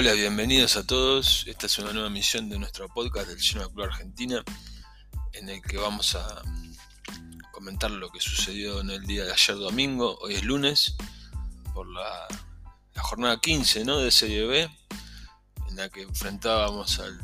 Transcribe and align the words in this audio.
Hola, 0.00 0.12
bienvenidos 0.12 0.76
a 0.76 0.86
todos. 0.86 1.44
Esta 1.48 1.66
es 1.66 1.76
una 1.80 1.92
nueva 1.92 2.06
emisión 2.06 2.48
de 2.48 2.56
nuestro 2.56 2.88
podcast 2.88 3.26
del 3.30 3.40
Genoa 3.40 3.68
Club 3.68 3.86
Argentina, 3.86 4.44
en 5.32 5.48
el 5.48 5.60
que 5.60 5.76
vamos 5.76 6.14
a 6.14 6.40
comentar 7.50 7.90
lo 7.90 8.08
que 8.08 8.20
sucedió 8.20 8.80
en 8.80 8.90
el 8.90 9.04
día 9.06 9.24
de 9.24 9.32
ayer 9.32 9.56
domingo. 9.56 10.16
Hoy 10.20 10.34
es 10.34 10.44
lunes, 10.44 10.94
por 11.74 11.88
la, 11.88 12.28
jornada 12.94 13.40
15 13.40 13.84
¿no? 13.84 13.98
de 13.98 14.12
Serie 14.12 14.46
B, 14.46 14.70
en 15.68 15.76
la 15.76 15.88
que 15.88 16.02
enfrentábamos 16.02 17.00
al, 17.00 17.20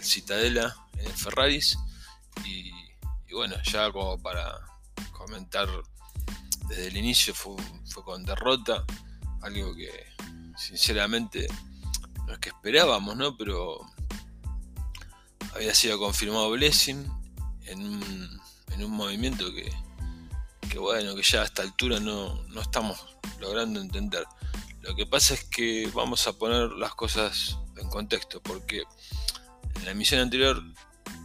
Citadela 0.00 0.76
en 0.98 1.06
el 1.06 1.12
Ferraris. 1.14 1.76
Y, 2.44 2.70
bueno, 3.32 3.56
ya 3.64 3.90
como 3.90 4.22
para 4.22 4.60
comentar 5.10 5.68
desde 6.68 6.86
el 6.86 6.96
inicio 6.98 7.34
fue 7.34 7.56
con 8.04 8.24
derrota, 8.24 8.84
algo 9.40 9.74
que 9.74 9.90
sinceramente 10.56 11.48
no 12.32 12.36
es 12.36 12.40
que 12.40 12.48
esperábamos, 12.48 13.14
¿no? 13.14 13.36
Pero 13.36 13.80
había 15.54 15.74
sido 15.74 15.98
confirmado 15.98 16.50
Blessing 16.50 17.06
en 17.66 17.84
un, 17.84 18.40
en 18.70 18.84
un 18.84 18.90
movimiento 18.90 19.44
que, 19.52 20.78
bueno, 20.78 21.14
que 21.14 21.22
ya 21.22 21.42
a 21.42 21.44
esta 21.44 21.60
altura 21.60 22.00
no, 22.00 22.42
no 22.44 22.62
estamos 22.62 23.18
logrando 23.38 23.80
entender. 23.82 24.24
Lo 24.80 24.96
que 24.96 25.04
pasa 25.04 25.34
es 25.34 25.44
que 25.44 25.90
vamos 25.92 26.26
a 26.26 26.32
poner 26.32 26.70
las 26.72 26.94
cosas 26.94 27.58
en 27.76 27.90
contexto, 27.90 28.42
porque 28.42 28.84
en 29.74 29.84
la 29.84 29.90
emisión 29.90 30.22
anterior 30.22 30.62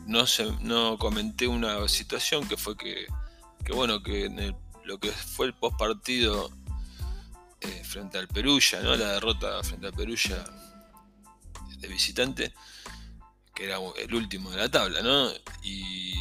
no, 0.05 0.27
se, 0.27 0.51
no 0.59 0.97
comenté 0.97 1.47
una 1.47 1.87
situación 1.87 2.45
que 2.49 2.57
fue 2.57 2.75
que, 2.75 3.07
que 3.63 3.71
bueno, 3.71 4.03
que 4.03 4.53
lo 4.83 4.99
que 4.99 5.11
fue 5.11 5.45
el 5.45 5.53
post 5.53 5.77
partido 5.77 6.51
eh, 7.61 7.83
frente 7.85 8.17
al 8.17 8.27
Perulla, 8.27 8.81
¿no? 8.81 8.93
la 8.97 9.13
derrota 9.13 9.63
frente 9.63 9.87
al 9.87 9.93
Perulla 9.93 10.43
de 11.77 11.87
visitante, 11.87 12.53
que 13.53 13.65
era 13.65 13.77
el 13.97 14.13
último 14.13 14.51
de 14.51 14.57
la 14.57 14.69
tabla, 14.69 15.01
¿no? 15.01 15.31
Y, 15.63 16.13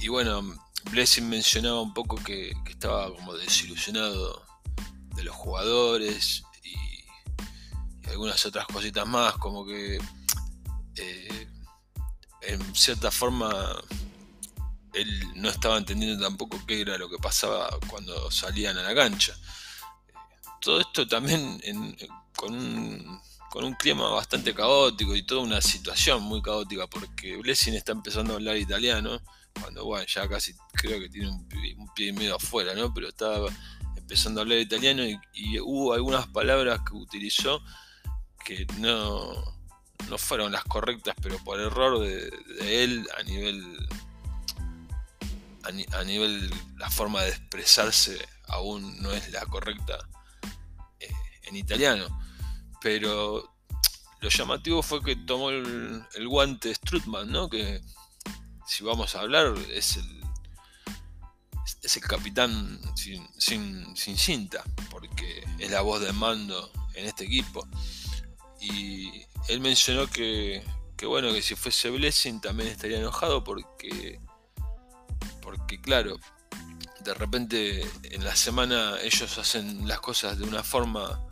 y 0.00 0.08
bueno, 0.08 0.42
Blessing 0.90 1.28
mencionaba 1.28 1.80
un 1.80 1.92
poco 1.92 2.16
que, 2.16 2.52
estaba 2.68 3.14
como 3.14 3.34
desilusionado 3.34 4.44
de 5.14 5.24
los 5.24 5.34
jugadores 5.34 6.44
y, 6.62 6.76
algunas 8.08 8.44
otras 8.46 8.66
cositas 8.66 9.06
más, 9.06 9.34
como 9.34 9.66
que 9.66 9.98
eh, 10.96 11.48
en 12.42 12.74
cierta 12.74 13.10
forma 13.10 13.50
él 14.92 15.32
no 15.34 15.48
estaba 15.48 15.76
entendiendo 15.76 16.22
tampoco 16.22 16.64
qué 16.66 16.80
era 16.80 16.96
lo 16.96 17.10
que 17.10 17.18
pasaba 17.18 17.68
cuando 17.88 18.30
salían 18.30 18.78
a 18.78 18.82
la 18.82 18.94
cancha. 18.94 19.34
Todo 20.60 20.80
esto 20.80 21.06
también 21.06 21.60
con 22.34 22.54
un 22.54 23.20
con 23.56 23.64
un 23.64 23.72
clima 23.72 24.10
bastante 24.10 24.52
caótico 24.52 25.16
y 25.16 25.22
toda 25.22 25.40
una 25.40 25.62
situación 25.62 26.22
muy 26.22 26.42
caótica, 26.42 26.86
porque 26.88 27.38
Blessing 27.38 27.72
está 27.72 27.92
empezando 27.92 28.34
a 28.34 28.36
hablar 28.36 28.58
italiano, 28.58 29.18
cuando 29.58 29.86
bueno, 29.86 30.04
ya 30.06 30.28
casi 30.28 30.52
creo 30.74 31.00
que 31.00 31.08
tiene 31.08 31.30
un, 31.30 31.48
pie 31.94 32.08
y 32.08 32.12
medio 32.12 32.36
afuera, 32.36 32.74
¿no? 32.74 32.92
Pero 32.92 33.08
estaba 33.08 33.48
empezando 33.96 34.40
a 34.40 34.42
hablar 34.42 34.58
italiano 34.58 35.04
y, 35.32 35.58
hubo 35.58 35.94
algunas 35.94 36.26
palabras 36.26 36.80
que 36.86 36.96
utilizó 36.96 37.62
que 38.44 38.66
no, 38.76 39.32
no 40.10 40.18
fueron 40.18 40.52
las 40.52 40.64
correctas, 40.64 41.14
pero 41.22 41.38
por 41.42 41.58
error 41.58 41.98
de, 42.00 42.28
él 42.60 43.08
a 43.18 43.22
nivel 43.22 43.64
a, 45.94 46.04
nivel 46.04 46.50
la 46.76 46.90
forma 46.90 47.22
de 47.22 47.30
expresarse 47.30 48.18
aún 48.48 49.00
no 49.00 49.12
es 49.12 49.30
la 49.30 49.46
correcta 49.46 49.96
eh, 51.00 51.10
en 51.44 51.56
italiano 51.56 52.25
pero 52.80 53.56
lo 54.20 54.28
llamativo 54.28 54.82
fue 54.82 55.02
que 55.02 55.16
tomó 55.16 55.50
el, 55.50 56.04
guante 56.26 56.74
Strutman, 56.74 57.30
¿no? 57.30 57.48
Que 57.48 57.80
si 58.66 58.82
vamos 58.82 59.14
a 59.14 59.20
hablar 59.20 59.54
es 59.72 59.96
el, 59.96 60.24
es 61.82 61.96
el 61.96 62.02
capitán 62.02 62.80
sin, 62.96 63.26
sin, 63.38 64.18
cinta, 64.18 64.64
porque 64.90 65.44
es 65.58 65.70
la 65.70 65.82
voz 65.82 66.00
de 66.00 66.12
mando 66.12 66.70
en 66.94 67.06
este 67.06 67.24
equipo. 67.24 67.68
Y 68.60 69.24
él 69.48 69.60
mencionó 69.60 70.08
que, 70.08 70.64
que 70.96 71.06
bueno, 71.06 71.32
que 71.32 71.42
si 71.42 71.54
fuese 71.54 71.90
Blessing 71.90 72.40
también 72.40 72.70
estaría 72.70 72.98
enojado 72.98 73.44
porque, 73.44 74.18
porque 75.42 75.80
claro, 75.80 76.18
de 77.04 77.14
repente 77.14 77.88
en 78.02 78.24
la 78.24 78.34
semana 78.34 78.98
ellos 79.02 79.38
hacen 79.38 79.86
las 79.86 80.00
cosas 80.00 80.38
de 80.38 80.44
una 80.44 80.64
forma 80.64 81.25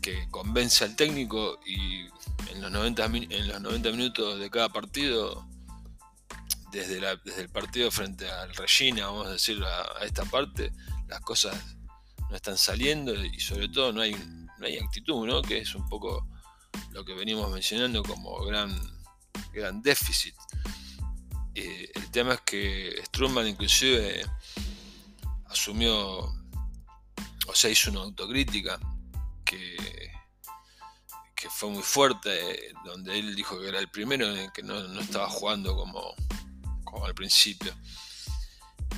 que 0.00 0.28
convence 0.30 0.84
al 0.84 0.96
técnico 0.96 1.60
y 1.66 2.06
en 2.50 2.60
los 2.60 2.70
90, 2.70 3.04
en 3.04 3.48
los 3.48 3.60
90 3.60 3.90
minutos 3.90 4.38
de 4.38 4.50
cada 4.50 4.68
partido, 4.68 5.46
desde, 6.72 7.00
desde 7.24 7.42
el 7.42 7.48
partido 7.48 7.90
frente 7.90 8.30
al 8.30 8.54
Regina, 8.54 9.06
vamos 9.06 9.26
a 9.26 9.32
decir, 9.32 9.62
a, 9.62 10.04
esta 10.04 10.24
parte, 10.24 10.72
las 11.08 11.20
cosas 11.20 11.56
no 12.28 12.36
están 12.36 12.56
saliendo 12.56 13.12
y 13.24 13.38
sobre 13.40 13.68
todo 13.68 13.92
no 13.92 14.00
hay, 14.00 14.12
no 14.12 14.66
hay 14.66 14.78
actitud, 14.78 15.26
¿no? 15.26 15.42
que 15.42 15.58
es 15.58 15.74
un 15.74 15.88
poco 15.88 16.26
lo 16.92 17.04
que 17.04 17.14
venimos 17.14 17.50
mencionando 17.52 18.02
como 18.02 18.44
gran, 18.44 18.70
gran 19.52 19.82
déficit. 19.82 20.34
Eh, 21.54 21.90
el 21.94 22.10
tema 22.10 22.34
es 22.34 22.40
que 22.42 23.02
Strumman 23.06 23.48
inclusive 23.48 24.24
asumió, 25.46 25.98
o 25.98 27.54
sea, 27.54 27.70
hizo 27.70 27.90
una 27.90 28.00
autocrítica 28.00 28.78
que, 29.50 31.48
fue 31.48 31.70
muy 31.70 31.82
fuerte, 31.82 32.72
donde 32.84 33.18
él 33.18 33.34
dijo 33.34 33.58
que 33.60 33.68
era 33.68 33.78
el 33.78 33.88
primero 33.88 34.34
en 34.34 34.50
que 34.52 34.62
no, 34.62 34.78
estaba 35.00 35.28
jugando 35.28 35.74
como, 35.74 36.14
al 37.04 37.14
principio. 37.14 37.72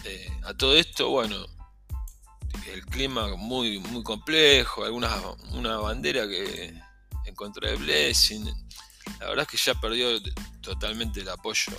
Eh, 0.04 0.40
a 0.44 0.54
todo 0.54 0.76
esto, 0.76 1.10
bueno, 1.10 1.46
el 2.66 2.84
clima 2.86 3.36
muy, 3.36 3.78
muy 3.78 4.02
complejo, 4.02 4.84
alguna, 4.84 5.08
una 5.52 5.76
bandera 5.78 6.28
que 6.28 6.74
encontré 7.24 7.70
de 7.70 7.76
Blessing. 7.76 8.44
La 9.20 9.28
verdad 9.28 9.46
es 9.46 9.48
que 9.48 9.56
ya 9.56 9.80
perdió 9.80 10.20
totalmente 10.60 11.20
el 11.20 11.28
apoyo 11.28 11.72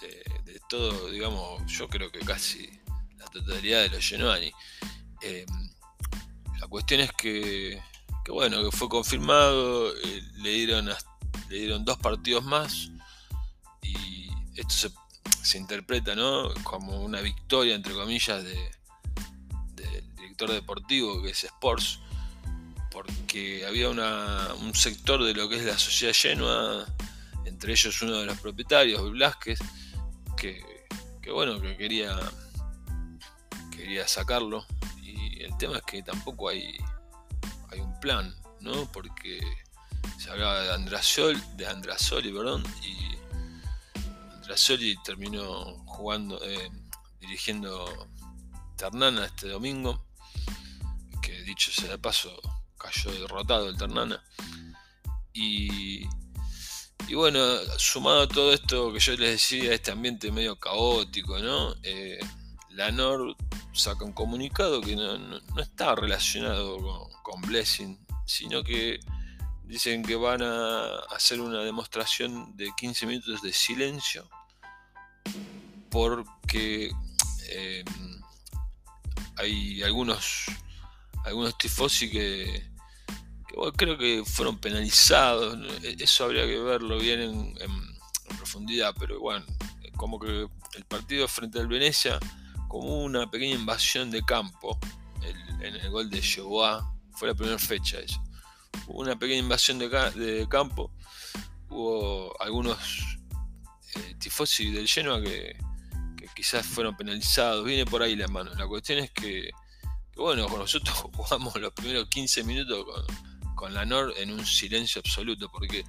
de, 0.00 0.60
todo, 0.68 1.10
digamos, 1.10 1.62
yo 1.70 1.88
creo 1.88 2.10
que 2.10 2.20
casi 2.20 2.70
la 3.16 3.26
totalidad 3.26 3.82
de 3.82 3.90
los 3.90 4.04
Genuani. 4.04 4.52
Eh, 5.22 5.44
cuestión 6.74 7.02
es 7.02 7.12
que, 7.12 7.80
bueno, 8.28 8.64
que 8.64 8.76
fue 8.76 8.88
confirmado, 8.88 9.96
eh, 9.96 10.22
le, 10.38 10.50
dieron, 10.50 10.86
le 11.48 11.56
dieron 11.56 11.84
dos 11.84 11.96
partidos 11.98 12.42
más 12.44 12.90
y 13.80 14.28
esto 14.56 14.90
se, 15.40 15.56
interpreta 15.56 16.16
¿no? 16.16 16.52
como 16.64 17.00
una 17.00 17.20
victoria, 17.20 17.76
entre 17.76 17.94
comillas, 17.94 18.42
de, 18.42 18.72
del 19.76 20.16
director 20.16 20.50
deportivo 20.50 21.22
que 21.22 21.30
es 21.30 21.44
Sports, 21.44 22.00
porque 22.90 23.64
había 23.64 23.88
un 23.88 24.74
sector 24.74 25.22
de 25.22 25.32
lo 25.32 25.48
que 25.48 25.58
es 25.58 25.64
la 25.64 25.78
sociedad 25.78 26.12
Genoa, 26.12 26.86
entre 27.44 27.70
ellos 27.70 28.02
uno 28.02 28.16
de 28.16 28.26
los 28.26 28.40
propietarios, 28.40 29.12
Blasquez, 29.12 29.60
que, 30.36 30.60
que 31.22 31.30
bueno, 31.30 31.60
que 31.60 31.76
quería, 31.76 32.18
quería 33.70 34.08
sacarlo 34.08 34.66
tema 35.64 35.78
es 35.78 35.84
que 35.84 36.02
tampoco 36.02 36.50
hay, 36.50 36.76
hay 37.70 37.80
un 37.80 37.98
plan, 37.98 38.34
¿no? 38.60 38.90
Porque 38.92 39.40
se 40.18 40.30
hablaba 40.30 40.60
de 40.60 40.74
Andrasol, 40.74 41.42
de 41.56 41.66
Andrasoli, 41.66 42.30
perdón, 42.32 42.62
y 42.82 43.16
Andrasoli 44.34 44.94
terminó 45.02 45.82
jugando, 45.86 46.38
eh, 46.44 46.70
dirigiendo 47.18 48.08
Ternana 48.76 49.24
este 49.24 49.48
domingo, 49.48 50.04
que 51.22 51.42
dicho 51.44 51.72
sea 51.72 51.92
de 51.92 51.98
paso, 51.98 52.38
cayó 52.76 53.10
derrotado 53.12 53.70
el 53.70 53.78
Ternana. 53.78 54.22
Y, 55.32 56.02
y 57.08 57.14
bueno, 57.14 57.40
sumado 57.78 58.22
a 58.22 58.28
todo 58.28 58.52
esto 58.52 58.92
que 58.92 59.00
yo 59.00 59.16
les 59.16 59.30
decía, 59.30 59.72
este 59.72 59.92
ambiente 59.92 60.30
medio 60.30 60.58
caótico, 60.58 61.38
¿no? 61.38 61.74
Eh, 61.82 62.18
la 62.74 62.90
NOR 62.90 63.36
saca 63.72 64.04
un 64.04 64.12
comunicado 64.12 64.80
que 64.80 64.96
no, 64.96 65.36
está 65.58 65.94
relacionado 65.94 67.08
con, 67.22 67.40
Blessing, 67.42 67.98
sino 68.26 68.62
que 68.62 69.00
dicen 69.64 70.02
que 70.02 70.16
van 70.16 70.42
a 70.42 70.98
hacer 71.10 71.40
una 71.40 71.60
demostración 71.60 72.56
de 72.56 72.70
15 72.76 73.06
minutos 73.06 73.42
de 73.42 73.52
silencio 73.52 74.28
porque 75.90 76.92
eh, 77.48 77.84
hay 79.36 79.82
algunos 79.82 80.44
algunos 81.24 81.56
tifosi 81.56 82.10
que, 82.10 82.70
creo 83.76 83.96
que 83.96 84.22
fueron 84.24 84.58
penalizados 84.58 85.58
eso 85.82 86.24
habría 86.24 86.46
que 86.46 86.58
verlo 86.58 86.98
bien 86.98 87.20
en, 87.20 87.54
en 87.60 88.36
profundidad 88.36 88.94
pero 88.98 89.20
bueno 89.20 89.46
como 89.96 90.20
que 90.20 90.46
el 90.74 90.84
partido 90.84 91.26
frente 91.26 91.58
al 91.58 91.68
Venecia 91.68 92.18
como 92.74 93.04
una 93.04 93.30
pequeña 93.30 93.54
invasión 93.54 94.10
de 94.10 94.20
campo 94.24 94.76
en 95.60 95.76
el 95.76 95.90
gol 95.90 96.10
de 96.10 96.20
Yeguá, 96.20 96.84
fue 97.12 97.28
la 97.28 97.34
primera 97.36 97.56
fecha 97.56 98.00
eso. 98.00 98.20
Hubo 98.88 99.02
una 99.02 99.16
pequeña 99.16 99.38
invasión 99.38 99.78
de, 99.78 100.46
campo, 100.50 100.90
hubo 101.68 102.34
algunos 102.42 102.76
eh, 103.94 104.16
tifosi 104.18 104.72
del 104.72 104.88
Genoa 104.88 105.22
que, 105.22 105.56
quizás 106.34 106.66
fueron 106.66 106.96
penalizados, 106.96 107.64
viene 107.64 107.86
por 107.86 108.02
ahí 108.02 108.16
la 108.16 108.26
mano. 108.26 108.52
La 108.56 108.66
cuestión 108.66 108.98
es 108.98 109.12
que, 109.12 109.50
bueno, 110.16 110.48
nosotros 110.58 110.96
jugamos 111.14 111.54
los 111.54 111.72
primeros 111.74 112.08
15 112.08 112.42
minutos 112.42 112.84
con, 112.84 113.54
con 113.54 113.72
la 113.72 113.84
NOR 113.84 114.14
en 114.16 114.32
un 114.32 114.44
silencio 114.44 114.98
absoluto, 114.98 115.48
porque 115.48 115.84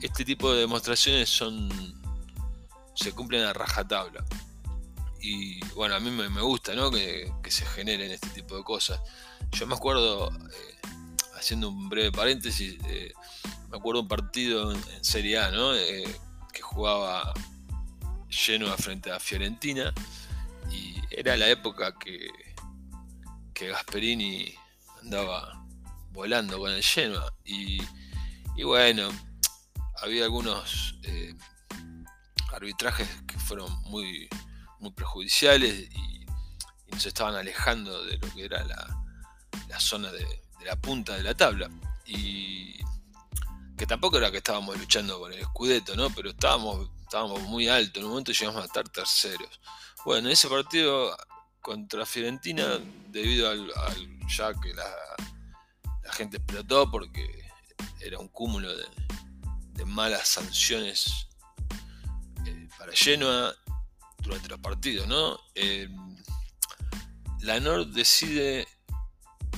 este 0.00 0.24
tipo 0.24 0.52
de 0.52 0.60
demostraciones 0.60 1.28
son 1.28 1.68
se 2.94 3.12
cumplen 3.12 3.42
a 3.42 3.52
rajatabla. 3.52 4.24
Y 5.26 5.58
bueno, 5.74 5.94
a 5.94 6.00
mí 6.00 6.10
me, 6.10 6.28
gusta 6.42 6.74
que, 6.90 7.50
se 7.50 7.64
generen 7.64 8.10
este 8.10 8.28
tipo 8.28 8.58
de 8.58 8.62
cosas. 8.62 9.00
Yo 9.52 9.66
me 9.66 9.74
acuerdo, 9.74 10.30
eh, 10.30 10.88
haciendo 11.34 11.70
un 11.70 11.88
breve 11.88 12.12
paréntesis, 12.12 12.76
eh, 12.84 13.10
me 13.70 13.78
acuerdo 13.78 14.02
un 14.02 14.08
partido 14.08 14.70
en, 14.70 14.84
Serie 15.02 15.38
A. 15.38 15.50
Eh, 15.76 16.14
que 16.52 16.60
jugaba 16.60 17.32
lleno 18.28 18.68
frente 18.76 19.10
a 19.10 19.18
Fiorentina 19.18 19.94
y 20.70 21.00
era 21.10 21.38
la 21.38 21.48
época 21.48 21.98
que, 21.98 22.28
que 23.54 23.68
Gasperini 23.68 24.54
andaba 25.00 25.64
volando 26.12 26.58
con 26.58 26.70
el 26.70 26.82
Genoa 26.82 27.34
y 27.46 27.80
bueno, 28.62 29.08
había 30.02 30.24
algunos 30.24 30.96
arbitrajes 32.52 33.08
que 33.26 33.38
fueron 33.38 33.72
muy, 33.84 34.28
muy 34.84 34.92
perjudiciales 34.92 35.88
y, 35.90 36.24
nos 36.92 37.06
estaban 37.06 37.34
alejando 37.34 38.04
de 38.04 38.18
lo 38.18 38.32
que 38.32 38.44
era 38.44 38.62
la, 38.62 39.80
zona 39.80 40.12
de, 40.12 40.24
la 40.64 40.76
punta 40.76 41.16
de 41.16 41.24
la 41.24 41.34
tabla. 41.34 41.68
Y 42.06 42.78
que 43.76 43.84
tampoco 43.84 44.18
era 44.18 44.30
que 44.30 44.36
estábamos 44.36 44.78
luchando 44.78 45.18
con 45.18 45.32
el 45.32 45.40
escudeto, 45.40 45.96
¿no? 45.96 46.10
Pero 46.10 46.30
estábamos, 46.30 46.88
estábamos 47.02 47.40
muy 47.42 47.66
altos, 47.66 47.96
en 47.96 48.04
un 48.04 48.10
momento 48.10 48.30
llegamos 48.30 48.62
a 48.62 48.66
estar 48.66 48.88
terceros. 48.88 49.60
Bueno, 50.04 50.28
en 50.28 50.34
ese 50.34 50.46
partido 50.48 51.16
contra 51.60 52.06
Fiorentina, 52.06 52.78
debido 53.08 53.50
al, 53.50 53.66
ya 54.28 54.52
que 54.54 54.72
la, 54.72 54.86
gente 56.12 56.36
explotó 56.36 56.88
porque 56.88 57.50
era 57.98 58.20
un 58.20 58.28
cúmulo 58.28 58.72
de 59.72 59.84
malas 59.84 60.28
sanciones 60.28 61.26
para 62.78 62.92
Genoa 62.92 63.54
durante 64.24 64.48
los 64.48 64.58
partidos, 64.58 65.06
¿no? 65.06 65.38
Eh, 65.54 65.88
la 67.42 67.60
NOR 67.60 67.86
decide 67.86 68.66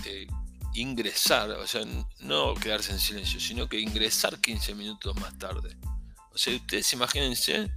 eh, 0.05 0.27
ingresar, 0.75 1.51
o 1.51 1.67
sea, 1.67 1.83
no 2.21 2.55
quedarse 2.55 2.93
en 2.93 2.99
silencio, 2.99 3.41
sino 3.41 3.69
que 3.69 3.81
ingresar 3.81 4.41
15 4.41 4.75
minutos 4.75 5.15
más 5.21 5.39
tarde. 5.39 5.77
O 6.33 6.37
sea, 6.37 6.55
ustedes 6.55 6.93
imagínense 6.93 7.73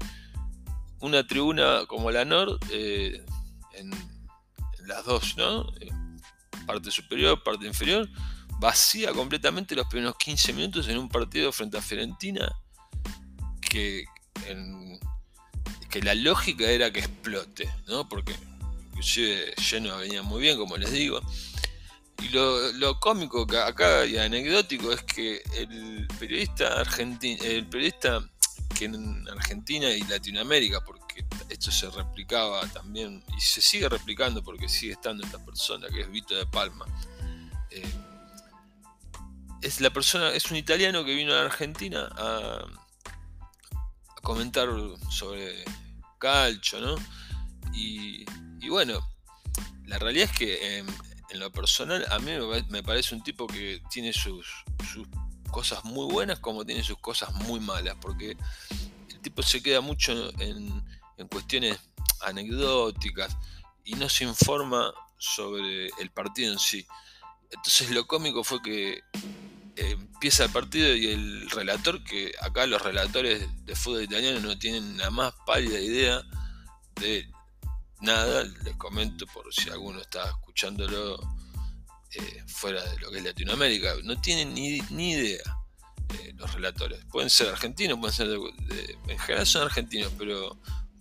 una 1.00 1.26
tribuna 1.26 1.86
como 1.88 2.12
la 2.12 2.26
NOR 2.26 2.60
eh, 2.72 3.24
en, 3.74 3.92
las 4.86 5.06
dos, 5.06 5.38
¿no? 5.38 5.72
Parte 6.66 6.90
superior, 6.90 7.44
parte 7.44 7.68
inferior, 7.68 8.10
vacía 8.60 9.14
completamente 9.14 9.76
los 9.76 9.88
primeros 9.88 10.16
15 10.18 10.54
minutos 10.54 10.88
en 10.88 10.98
un 10.98 11.08
partido 11.08 11.52
frente 11.52 11.78
a 11.78 11.82
Fiorentina 11.82 12.52
que 13.62 14.04
en 14.48 15.00
que 15.90 16.02
la 16.02 16.16
lógica 16.16 16.66
era 16.70 16.92
que 16.92 17.00
explote, 17.00 17.70
¿no? 17.88 18.08
Porque 18.08 18.36
inclusive 18.88 19.54
lleno 19.56 19.98
venía 19.98 20.22
muy 20.22 20.42
bien, 20.42 20.58
como 20.58 20.78
les 20.78 20.92
digo. 20.92 21.22
Y 22.22 22.30
lo, 22.30 23.00
cómico 23.00 23.48
acá 23.66 24.06
y 24.06 24.18
anecdótico 24.18 24.92
es 24.92 25.04
que 25.04 25.42
el 25.56 26.08
periodista 26.20 26.82
argentino, 26.82 27.42
el 27.44 27.66
periodista 27.66 28.22
que 28.78 28.86
en 28.86 29.28
Argentina 29.30 29.90
y 29.90 30.02
Latinoamérica, 30.04 30.82
porque 30.84 31.26
esto 31.50 31.72
se 31.72 31.90
replicaba 31.90 32.68
también 32.68 33.24
y 33.38 33.42
se 33.42 33.62
sigue 33.62 33.88
replicando 33.88 34.44
porque 34.44 34.68
sigue 34.68 34.94
estando 34.94 35.26
esta 35.26 35.44
persona 35.44 35.88
que 35.88 36.02
es 36.02 36.12
Vito 36.12 36.36
de 36.36 36.46
Palma. 36.46 36.86
Eh, 37.72 37.84
es 39.62 39.82
la 39.82 39.90
persona, 39.90 40.32
es 40.32 40.52
un 40.52 40.58
italiano 40.58 41.04
que 41.06 41.16
vino 41.16 41.34
a 41.34 41.42
Argentina 41.42 42.10
a, 42.18 42.66
comentar 44.22 44.70
sobre 45.10 45.64
calcho, 46.18 46.80
¿no? 46.80 46.96
Y, 47.74 48.26
bueno, 48.70 49.00
la 49.86 49.98
realidad 49.98 50.30
es 50.32 50.38
que 50.38 50.78
en, 50.78 50.88
lo 51.40 51.52
personal 51.52 52.06
a 52.12 52.20
mí 52.20 52.32
me 52.70 52.84
parece 52.84 53.16
un 53.16 53.24
tipo 53.24 53.48
que 53.48 53.82
tiene 53.90 54.12
sus, 54.14 54.46
cosas 55.52 55.84
muy 55.84 56.12
buenas 56.12 56.40
como 56.40 56.66
tiene 56.66 56.84
sus 56.84 56.98
cosas 57.00 57.34
muy 57.34 57.60
malas, 57.60 57.96
porque 58.02 58.36
el 59.10 59.20
tipo 59.22 59.42
se 59.42 59.62
queda 59.62 59.82
mucho 59.82 60.32
en, 60.40 60.84
cuestiones 61.30 61.78
anecdóticas 62.22 63.36
y 63.84 63.94
no 63.96 64.08
se 64.08 64.24
informa 64.24 64.94
sobre 65.18 65.88
el 66.00 66.10
partido 66.12 66.54
en 66.54 66.60
sí. 66.60 66.86
Entonces 67.52 67.90
lo 67.92 68.08
cómico 68.08 68.44
fue 68.44 68.62
que 68.62 69.02
empieza 69.80 70.46
el 70.46 70.52
partido 70.52 70.96
y 70.96 71.08
el 71.08 71.50
relator, 71.50 72.04
que 72.04 72.34
acá 72.42 72.66
los 72.66 72.82
relatores 72.82 73.48
de 73.66 73.76
fútbol 73.76 74.04
italiano 74.04 74.40
no 74.40 74.58
tienen 74.58 74.98
la 74.98 75.10
más 75.10 75.34
pálida 75.46 75.80
idea 75.80 76.22
de 76.96 77.30
nada, 78.02 78.44
les 78.64 78.76
comento 78.76 79.26
por 79.28 79.54
si 79.54 79.70
alguno 79.70 80.00
está 80.00 80.28
escuchándolo 80.30 81.20
eh, 82.16 82.44
fuera 82.48 82.84
de 82.84 82.98
lo 83.00 83.12
que 83.12 83.18
es 83.20 83.24
Latinoamérica, 83.24 83.94
no 84.04 84.20
tienen 84.20 84.54
ni, 84.54 84.82
ni 84.90 85.12
idea 85.12 85.44
eh, 86.16 86.34
los 86.36 86.54
relatores. 86.54 87.04
Pueden 87.12 87.30
ser 87.30 87.50
argentinos, 87.50 88.00
pueden 88.00 88.16
ser 88.16 88.28
de, 88.28 88.98
en 89.08 89.20
general 89.20 89.46
son 89.46 89.64
argentinos, 89.64 90.12
pero 90.18 90.58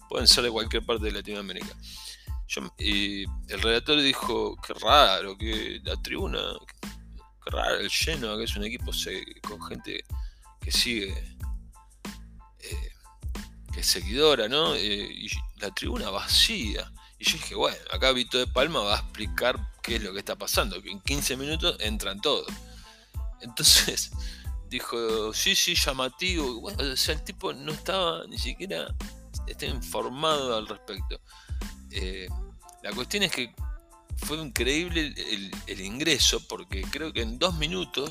pueden 0.08 0.26
ser 0.26 0.44
de 0.44 0.50
cualquier 0.50 0.84
parte 0.84 1.06
de 1.06 1.12
Latinoamérica. 1.12 1.74
y 2.78 3.24
el 3.24 3.62
relator 3.62 4.00
dijo, 4.00 4.56
qué 4.56 4.74
raro, 4.74 5.36
que 5.38 5.80
la 5.84 6.00
tribuna, 6.02 6.40
raro 7.50 7.76
el 7.80 7.90
lleno, 7.90 8.36
que 8.36 8.44
es 8.44 8.56
un 8.56 8.64
equipo 8.64 8.92
con 9.42 9.62
gente 9.66 10.04
que 10.60 10.72
sigue, 10.72 11.36
eh, 12.60 12.92
que 13.72 13.80
es 13.80 13.86
seguidora, 13.86 14.48
¿no? 14.48 14.74
Eh, 14.74 15.08
y 15.12 15.28
la 15.60 15.70
tribuna 15.70 16.10
vacía. 16.10 16.92
Y 17.18 17.24
yo 17.24 17.32
dije, 17.32 17.54
bueno, 17.54 17.78
acá 17.92 18.12
Vito 18.12 18.38
de 18.38 18.46
Palma 18.46 18.80
va 18.80 18.96
a 18.96 19.00
explicar 19.00 19.58
qué 19.82 19.96
es 19.96 20.02
lo 20.02 20.12
que 20.12 20.20
está 20.20 20.36
pasando, 20.36 20.80
que 20.82 20.90
en 20.90 21.00
15 21.00 21.36
minutos 21.36 21.76
entran 21.80 22.20
todos. 22.20 22.46
Entonces 23.40 24.10
dijo, 24.68 25.32
sí, 25.32 25.54
sí, 25.54 25.74
llamativo. 25.74 26.60
Bueno, 26.60 26.82
el 26.82 27.24
tipo 27.24 27.52
no 27.52 27.72
estaba 27.72 28.24
ni 28.26 28.38
siquiera 28.38 28.94
informado 29.62 30.56
al 30.56 30.68
respecto. 30.68 31.20
Eh, 31.90 32.28
la 32.82 32.92
cuestión 32.92 33.22
es 33.24 33.32
que 33.32 33.54
fue 34.18 34.38
increíble 34.38 35.14
el, 35.66 35.80
ingreso 35.80 36.46
porque 36.48 36.82
creo 36.82 37.12
que 37.12 37.22
en 37.22 37.38
dos 37.38 37.56
minutos 37.56 38.10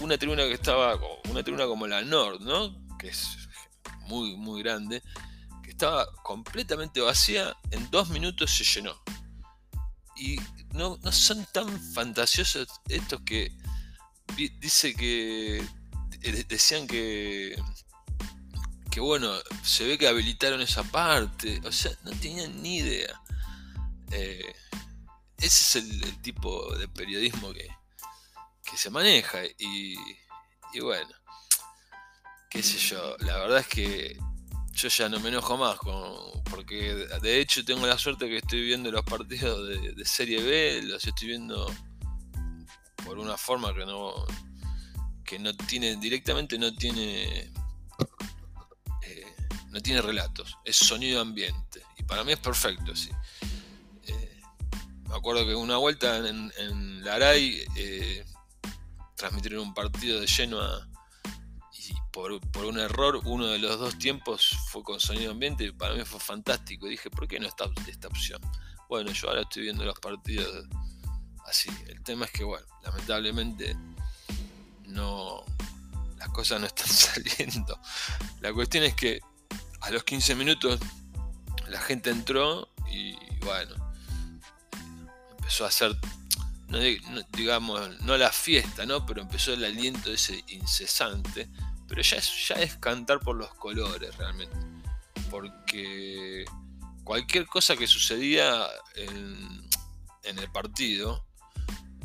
una 0.00 0.16
tribuna 0.16 0.44
que 0.44 0.52
estaba 0.52 0.98
una 1.28 1.42
tribuna 1.42 1.66
como 1.66 1.86
la 1.86 2.02
Nord, 2.02 2.40
¿no? 2.40 2.76
que 2.98 3.08
es 3.08 3.48
muy 4.06 4.36
muy 4.36 4.62
grande, 4.62 5.02
que 5.62 5.70
estaba 5.70 6.06
completamente 6.22 7.00
vacía, 7.00 7.56
en 7.70 7.90
dos 7.90 8.08
minutos 8.10 8.50
se 8.50 8.64
llenó. 8.64 8.94
Y 10.16 10.36
no, 10.72 10.98
no 11.02 11.12
son 11.12 11.46
tan 11.52 11.68
fantasiosos 11.92 12.68
estos 12.88 13.20
que 13.22 13.52
dice 14.60 14.94
que 14.94 15.58
eh, 16.22 16.44
decían 16.48 16.86
que 16.86 17.56
que 18.90 19.00
bueno, 19.00 19.32
se 19.62 19.86
ve 19.86 19.98
que 19.98 20.08
habilitaron 20.08 20.60
esa 20.60 20.82
parte, 20.82 21.60
o 21.64 21.72
sea, 21.72 21.92
no 22.04 22.10
tenían 22.12 22.62
ni 22.62 22.78
idea. 22.78 23.20
Eh, 24.10 24.54
ese 25.38 25.78
es 25.80 25.84
el, 25.84 26.22
tipo 26.22 26.74
de 26.76 26.88
periodismo 26.88 27.52
que, 27.52 27.68
se 28.76 28.90
maneja. 28.90 29.38
Y, 29.58 29.96
bueno, 30.80 31.10
qué 32.50 32.62
sé 32.62 32.78
yo, 32.78 33.16
la 33.18 33.38
verdad 33.38 33.58
es 33.60 33.66
que 33.66 34.18
yo 34.72 34.88
ya 34.88 35.08
no 35.08 35.18
me 35.20 35.30
enojo 35.30 35.56
más, 35.56 35.78
porque 36.50 36.94
de 37.20 37.40
hecho 37.40 37.64
tengo 37.64 37.86
la 37.86 37.98
suerte 37.98 38.28
que 38.28 38.38
estoy 38.38 38.62
viendo 38.62 38.90
los 38.90 39.04
partidos 39.04 39.68
de, 39.68 40.04
Serie 40.04 40.42
B, 40.42 40.82
los 40.82 41.04
estoy 41.04 41.28
viendo 41.28 41.66
por 43.04 43.18
una 43.18 43.36
forma 43.36 43.74
que 43.74 43.86
no 43.86 44.26
que 45.24 45.38
no 45.38 45.54
tiene 45.54 45.96
directamente 45.96 46.58
no 46.58 46.74
tiene 46.74 47.52
eh, 49.02 49.34
no 49.68 49.80
tiene 49.80 50.00
relatos 50.00 50.56
es 50.64 50.76
sonido 50.76 51.20
ambiente 51.20 51.82
y 51.96 52.02
para 52.02 52.24
mí 52.24 52.32
es 52.32 52.38
perfecto 52.38 52.96
sí 52.96 53.10
me 55.08 55.16
acuerdo 55.16 55.46
que 55.46 55.54
una 55.54 55.78
vuelta 55.78 56.18
en, 56.18 56.52
en 56.58 57.04
Laray 57.04 57.64
eh, 57.76 58.24
transmitieron 59.16 59.60
un 59.60 59.74
partido 59.74 60.20
de 60.20 60.28
Genoa 60.28 60.86
y 61.72 61.94
por, 62.12 62.32
un 62.64 62.78
error 62.78 63.20
uno 63.24 63.46
de 63.46 63.58
los 63.58 63.78
dos 63.78 63.98
tiempos 63.98 64.56
fue 64.70 64.82
con 64.82 65.00
sonido 65.00 65.32
ambiente 65.32 65.64
y 65.64 65.72
para 65.72 65.94
mí 65.94 66.04
fue 66.04 66.20
fantástico. 66.20 66.86
Dije, 66.86 67.10
¿por 67.10 67.26
qué 67.26 67.40
no 67.40 67.48
está 67.48 67.64
esta 67.86 68.08
opción? 68.08 68.40
Bueno, 68.88 69.10
yo 69.10 69.28
ahora 69.28 69.42
estoy 69.42 69.62
viendo 69.62 69.84
los 69.84 69.98
partidos 69.98 70.66
así. 71.46 71.70
El 71.86 72.02
tema 72.02 72.26
es 72.26 72.30
que, 72.30 72.44
bueno, 72.44 72.66
lamentablemente 72.82 73.76
no 74.84 75.44
las 76.16 76.28
cosas 76.28 76.60
no 76.60 76.66
están 76.66 76.86
saliendo. 76.88 77.80
La 78.40 78.52
cuestión 78.52 78.84
es 78.84 78.94
que 78.94 79.20
a 79.80 79.90
los 79.90 80.04
15 80.04 80.34
minutos 80.34 80.80
la 81.68 81.80
gente 81.80 82.10
entró 82.10 82.68
y 82.90 83.16
bueno, 83.44 83.87
empezó 85.48 85.64
a 85.64 85.68
hacer, 85.68 85.96
no, 86.68 86.78
digamos, 87.32 88.00
no 88.02 88.18
la 88.18 88.30
fiesta, 88.30 88.84
¿no? 88.84 89.06
Pero 89.06 89.22
empezó 89.22 89.54
el 89.54 89.64
aliento 89.64 90.12
ese 90.12 90.44
incesante. 90.48 91.48
Pero 91.88 92.02
ya 92.02 92.18
es, 92.18 92.48
ya 92.48 92.56
es 92.56 92.76
cantar 92.76 93.20
por 93.20 93.34
los 93.34 93.54
colores 93.54 94.14
realmente. 94.18 94.54
Porque 95.30 96.44
cualquier 97.02 97.46
cosa 97.46 97.76
que 97.76 97.86
sucedía 97.86 98.66
en, 98.94 99.66
en 100.24 100.38
el 100.38 100.52
partido, 100.52 101.24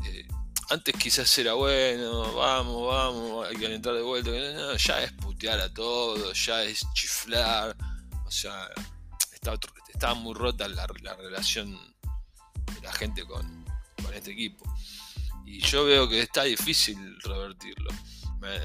eh, 0.05 0.25
antes 0.69 0.95
quizás 0.95 1.37
era 1.37 1.51
bueno, 1.51 2.33
vamos, 2.33 2.87
vamos, 2.87 3.45
hay 3.49 3.57
que 3.57 3.75
entrar 3.75 3.95
de 3.95 4.03
vuelta. 4.03 4.31
ya 4.77 5.03
es 5.03 5.11
putear 5.11 5.59
a 5.59 5.73
todos, 5.73 6.45
ya 6.45 6.63
es 6.63 6.85
chiflar. 6.93 7.75
O 8.25 8.31
sea, 8.31 8.69
estaba, 9.33 10.13
muy 10.13 10.33
rota 10.33 10.69
la, 10.69 10.87
relación 10.87 11.92
la 12.83 12.93
gente 12.93 13.25
con, 13.25 13.63
este 14.13 14.31
equipo. 14.31 14.63
Y 15.43 15.59
yo 15.59 15.85
veo 15.85 16.07
que 16.07 16.19
está 16.19 16.43
difícil 16.43 17.19
revertirlo. 17.21 17.89
Me, 18.39 18.59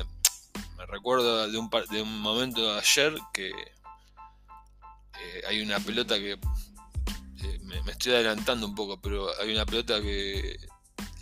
recuerdo 0.86 1.50
de 1.50 1.56
un, 1.56 1.70
de 1.90 2.02
un 2.02 2.20
momento 2.20 2.74
de 2.74 2.78
ayer 2.78 3.14
que 3.32 3.48
eh, 3.48 5.42
hay 5.48 5.62
una 5.62 5.80
pelota 5.80 6.18
que 6.18 6.32
eh, 6.32 7.58
me, 7.62 7.82
me, 7.82 7.92
estoy 7.92 8.12
adelantando 8.12 8.66
un 8.66 8.74
poco, 8.74 9.00
pero 9.00 9.28
hay 9.40 9.52
una 9.52 9.64
pelota 9.64 10.00
que 10.02 10.58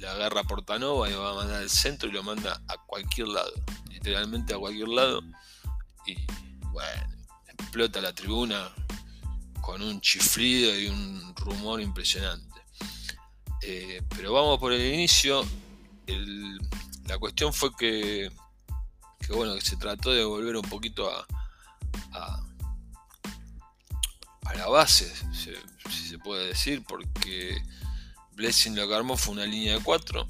la 0.00 0.12
agarra 0.12 0.42
Portanova 0.44 1.08
y 1.08 1.14
va 1.14 1.30
a 1.30 1.34
mandar 1.34 1.62
al 1.62 1.70
centro 1.70 2.08
y 2.08 2.12
lo 2.12 2.22
manda 2.22 2.60
a 2.68 2.76
cualquier 2.86 3.28
lado, 3.28 3.52
literalmente 3.88 4.54
a 4.54 4.58
cualquier 4.58 4.88
lado. 4.88 5.22
Y 6.06 6.16
bueno, 6.72 7.16
explota 7.46 8.00
la 8.00 8.12
tribuna 8.12 8.72
con 9.60 9.82
un 9.82 10.00
chiflido 10.00 10.78
y 10.78 10.86
un 10.88 11.34
rumor 11.36 11.80
impresionante. 11.80 12.55
Eh, 13.68 14.00
pero 14.10 14.32
vamos 14.32 14.60
por 14.60 14.72
el 14.72 14.94
inicio. 14.94 15.44
la 17.08 17.18
cuestión 17.18 17.52
fue 17.52 17.74
que, 17.76 18.30
bueno, 19.28 19.56
que 19.56 19.60
se 19.60 19.76
trató 19.76 20.12
de 20.12 20.24
volver 20.24 20.54
un 20.54 20.62
poquito 20.62 21.10
a, 21.10 21.26
a, 22.12 22.44
la 24.54 24.68
base, 24.68 25.12
si 25.34 26.08
se 26.08 26.18
puede 26.20 26.46
decir, 26.46 26.84
porque 26.86 27.60
Blessing 28.34 28.76
lo 28.76 28.86
que 28.86 28.94
armó 28.94 29.16
fue 29.16 29.34
una 29.34 29.46
línea 29.46 29.74
de 29.74 29.82
4 29.82 30.28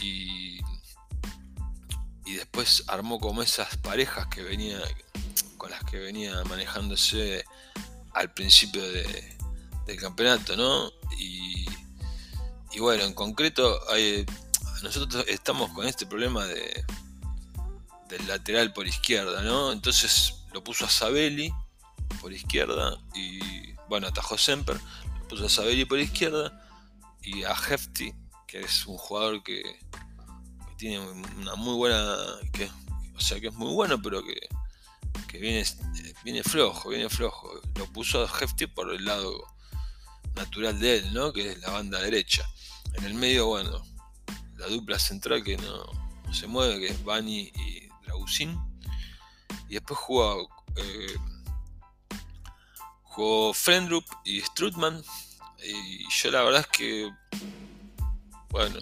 y, 0.00 0.60
y 2.26 2.34
después 2.34 2.84
armó 2.86 3.18
como 3.18 3.42
esas 3.42 3.78
parejas 3.78 4.26
que 4.26 4.42
venía 4.42 4.78
con 5.56 5.70
las 5.70 5.82
que 5.84 5.98
venía 5.98 6.44
manejándose 6.44 7.46
al 8.12 8.34
principio 8.34 8.82
del 8.82 9.96
campeonato, 9.98 10.54
¿no? 10.54 10.90
Y, 11.18 11.64
bueno, 12.78 13.04
en 13.04 13.14
concreto 13.14 13.80
nosotros 14.82 15.24
estamos 15.28 15.70
con 15.72 15.86
este 15.86 16.06
problema 16.06 16.46
de, 16.46 16.84
del 18.08 18.26
lateral 18.26 18.72
por 18.72 18.86
izquierda, 18.86 19.42
¿no? 19.42 19.72
Entonces 19.72 20.44
lo 20.52 20.62
puso 20.62 20.84
a 20.84 20.90
Sabelli 20.90 21.52
por 22.20 22.32
izquierda 22.32 22.98
y 23.14 23.72
bueno, 23.88 24.06
atajó 24.06 24.36
Semper, 24.38 24.78
lo 25.20 25.28
puso 25.28 25.46
a 25.46 25.48
Sabelli 25.48 25.84
por 25.84 25.98
izquierda 25.98 26.68
y 27.22 27.44
a 27.44 27.52
Hefty, 27.52 28.14
que 28.46 28.60
es 28.60 28.86
un 28.86 28.96
jugador 28.96 29.42
que, 29.42 29.62
tiene 30.76 30.98
una 31.38 31.54
muy 31.54 31.76
buena, 31.76 32.16
que, 32.52 32.68
o 33.14 33.20
sea 33.20 33.40
que 33.40 33.46
es 33.46 33.54
muy 33.54 33.72
bueno, 33.72 34.02
pero 34.02 34.20
que, 34.24 35.38
viene, 35.38 35.64
viene 36.24 36.42
flojo, 36.42 36.88
viene 36.88 37.08
flojo. 37.08 37.52
Lo 37.76 37.86
puso 37.86 38.24
a 38.24 38.28
Hefty 38.28 38.66
por 38.66 38.92
el 38.92 39.04
lado 39.04 39.46
natural 40.34 40.78
de 40.78 40.98
él, 40.98 41.14
¿no? 41.14 41.32
que 41.32 41.52
es 41.52 41.60
la 41.60 41.70
banda 41.70 42.00
derecha. 42.00 42.48
En 42.94 43.04
el 43.04 43.14
medio, 43.14 43.46
bueno, 43.46 43.84
la 44.56 44.66
dupla 44.66 44.98
central 44.98 45.42
que 45.42 45.56
no, 45.56 45.84
se 46.32 46.46
mueve, 46.46 46.80
que 46.80 46.86
es 46.88 47.04
Bani 47.04 47.52
y 47.54 47.88
Dragusin. 48.04 48.58
Y 49.68 49.74
después 49.74 49.98
jugó, 49.98 50.48
eh, 50.76 51.16
jugó 53.02 53.54
Frendrup 53.54 54.04
y 54.24 54.40
Strutman 54.40 55.02
y 55.64 56.08
yo 56.08 56.30
la 56.30 56.42
verdad 56.42 56.60
es 56.62 56.66
que, 56.66 57.10
bueno, 58.50 58.78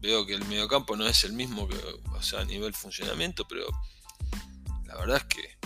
veo 0.00 0.26
que 0.26 0.34
el 0.34 0.44
mediocampo 0.46 0.96
no 0.96 1.06
es 1.06 1.24
el 1.24 1.32
mismo 1.32 1.68
que, 1.68 1.76
o 1.76 2.22
sea, 2.22 2.40
a 2.40 2.44
nivel 2.44 2.74
funcionamiento, 2.74 3.46
pero 3.46 3.66
la 4.86 4.96
verdad 4.96 5.18
es 5.18 5.24
que 5.24 5.58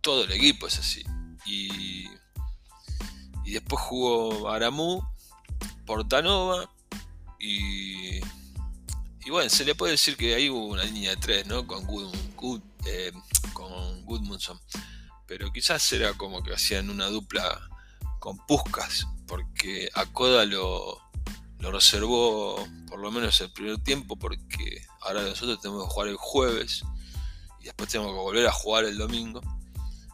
todo 0.00 0.24
el 0.24 0.32
equipo 0.32 0.66
es 0.66 0.78
así. 0.78 1.04
Y, 1.46 2.06
y 3.46 3.52
después 3.52 3.80
jugó 3.80 4.50
Aramú, 4.50 5.02
Portanova 5.86 6.68
y, 7.38 8.16
y 8.16 9.30
bueno, 9.30 9.48
se 9.48 9.64
le 9.64 9.76
puede 9.76 9.92
decir 9.92 10.16
que 10.16 10.34
ahí 10.34 10.50
hubo 10.50 10.66
una 10.66 10.84
línea 10.84 11.10
de 11.10 11.16
tres, 11.16 11.46
¿no? 11.46 11.66
Con, 11.66 11.86
Good, 11.86 12.60
eh, 12.86 13.12
con 13.52 14.04
Goodmundson. 14.04 14.60
Pero 15.26 15.52
quizás 15.52 15.90
era 15.92 16.12
como 16.14 16.42
que 16.42 16.52
hacían 16.52 16.90
una 16.90 17.06
dupla 17.06 17.60
con 18.18 18.36
Puscas 18.46 19.06
porque 19.26 19.88
Acoda 19.94 20.44
lo, 20.44 21.00
lo 21.60 21.72
reservó 21.72 22.56
por 22.88 22.98
lo 22.98 23.10
menos 23.10 23.40
el 23.40 23.52
primer 23.52 23.78
tiempo, 23.78 24.16
porque 24.16 24.86
ahora 25.00 25.22
nosotros 25.22 25.60
tenemos 25.60 25.84
que 25.84 25.90
jugar 25.90 26.08
el 26.08 26.16
jueves 26.16 26.84
y 27.60 27.64
después 27.64 27.88
tenemos 27.88 28.12
que 28.12 28.18
volver 28.20 28.46
a 28.46 28.52
jugar 28.52 28.84
el 28.84 28.98
domingo. 28.98 29.40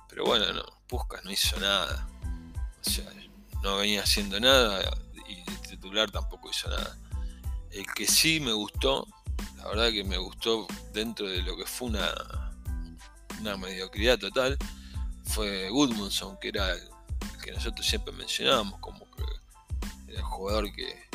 Pero 0.09 0.27
bueno, 0.27 0.53
no, 0.53 0.65
Puskas 0.87 1.25
no 1.25 1.31
hizo 1.31 1.59
nada. 1.61 2.07
O 2.85 2.91
sea, 2.91 3.05
no 3.63 3.77
venía 3.77 4.03
haciendo 4.03 4.39
nada 4.41 4.83
y 5.29 5.41
el 5.41 5.61
titular 5.61 6.11
tampoco 6.11 6.51
hizo 6.51 6.69
nada. 6.69 6.99
El 7.71 7.87
que 7.95 8.07
sí 8.07 8.41
me 8.41 8.53
gustó, 8.53 9.07
la 9.57 9.69
verdad 9.69 9.91
que 9.91 10.05
me 10.05 10.19
gustó 10.19 10.67
dentro 10.93 11.29
de 11.29 11.43
lo 11.43 11.57
que 11.57 11.65
fue 11.65 11.89
una, 11.89 12.13
una 13.41 13.57
mediocridad 13.57 14.19
total, 14.19 14.59
fue 15.25 15.71
Goodmundson, 15.71 16.39
que 16.39 16.49
era 16.49 16.73
el 16.73 16.91
que 17.43 17.53
nosotros 17.53 17.87
siempre 17.87 18.13
mencionábamos 18.13 18.79
como 18.81 19.11
que 19.11 19.23
era 20.09 20.19
el 20.19 20.25
jugador 20.25 20.73
que, 20.73 21.11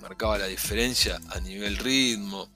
marcaba 0.00 0.36
la 0.36 0.48
diferencia 0.48 1.18
a 1.30 1.40
nivel 1.40 1.78
ritmo. 1.78 2.50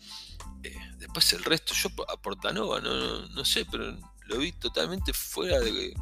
Eh, 0.62 0.76
después 0.98 1.32
el 1.32 1.42
resto, 1.42 1.72
yo 1.72 1.88
a 2.06 2.20
Portanova 2.20 2.78
no, 2.78 3.26
no, 3.26 3.44
sé, 3.46 3.64
pero 3.64 3.96
lo 4.26 4.36
vi 4.36 4.52
totalmente 4.52 5.14
fuera 5.14 5.58
de, 5.58 5.94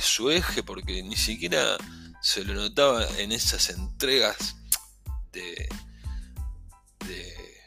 su 0.00 0.30
eje 0.30 0.62
porque 0.62 1.02
ni 1.02 1.16
siquiera 1.16 1.76
se 2.20 2.44
lo 2.44 2.54
notaba 2.54 3.06
en 3.18 3.32
esas 3.32 3.68
entregas 3.70 4.56
de, 5.32 5.68
de 7.06 7.62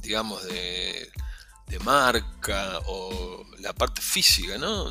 digamos 0.00 0.42
de, 0.44 1.10
de 1.68 1.78
marca 1.80 2.80
o 2.86 3.44
la 3.60 3.72
parte 3.72 4.00
física, 4.00 4.58
¿no? 4.58 4.90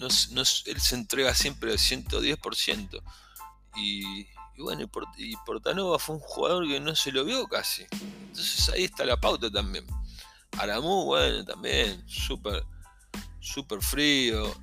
él 0.00 0.80
se 0.80 0.94
entrega 0.94 1.34
siempre 1.34 1.72
al 1.72 1.78
110%. 1.78 3.02
Y, 3.76 4.20
y 4.20 4.62
bueno, 4.62 4.88
y, 5.16 5.36
Portanova 5.46 5.98
fue 5.98 6.16
un 6.16 6.20
jugador 6.20 6.66
que 6.66 6.80
no 6.80 6.94
se 6.94 7.12
lo 7.12 7.24
vio 7.24 7.46
casi. 7.46 7.84
Entonces 7.92 8.68
ahí 8.70 8.84
está 8.84 9.04
la 9.04 9.20
pauta 9.20 9.50
también. 9.50 9.86
Aramú, 10.58 11.04
bueno, 11.04 11.44
también, 11.44 12.02
súper 12.08 12.64
super 13.40 13.80
frío. 13.82 14.54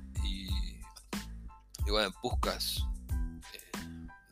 Y, 1.88 1.90
bueno, 1.90 2.12
Puscas, 2.20 2.84
eh, 3.54 3.80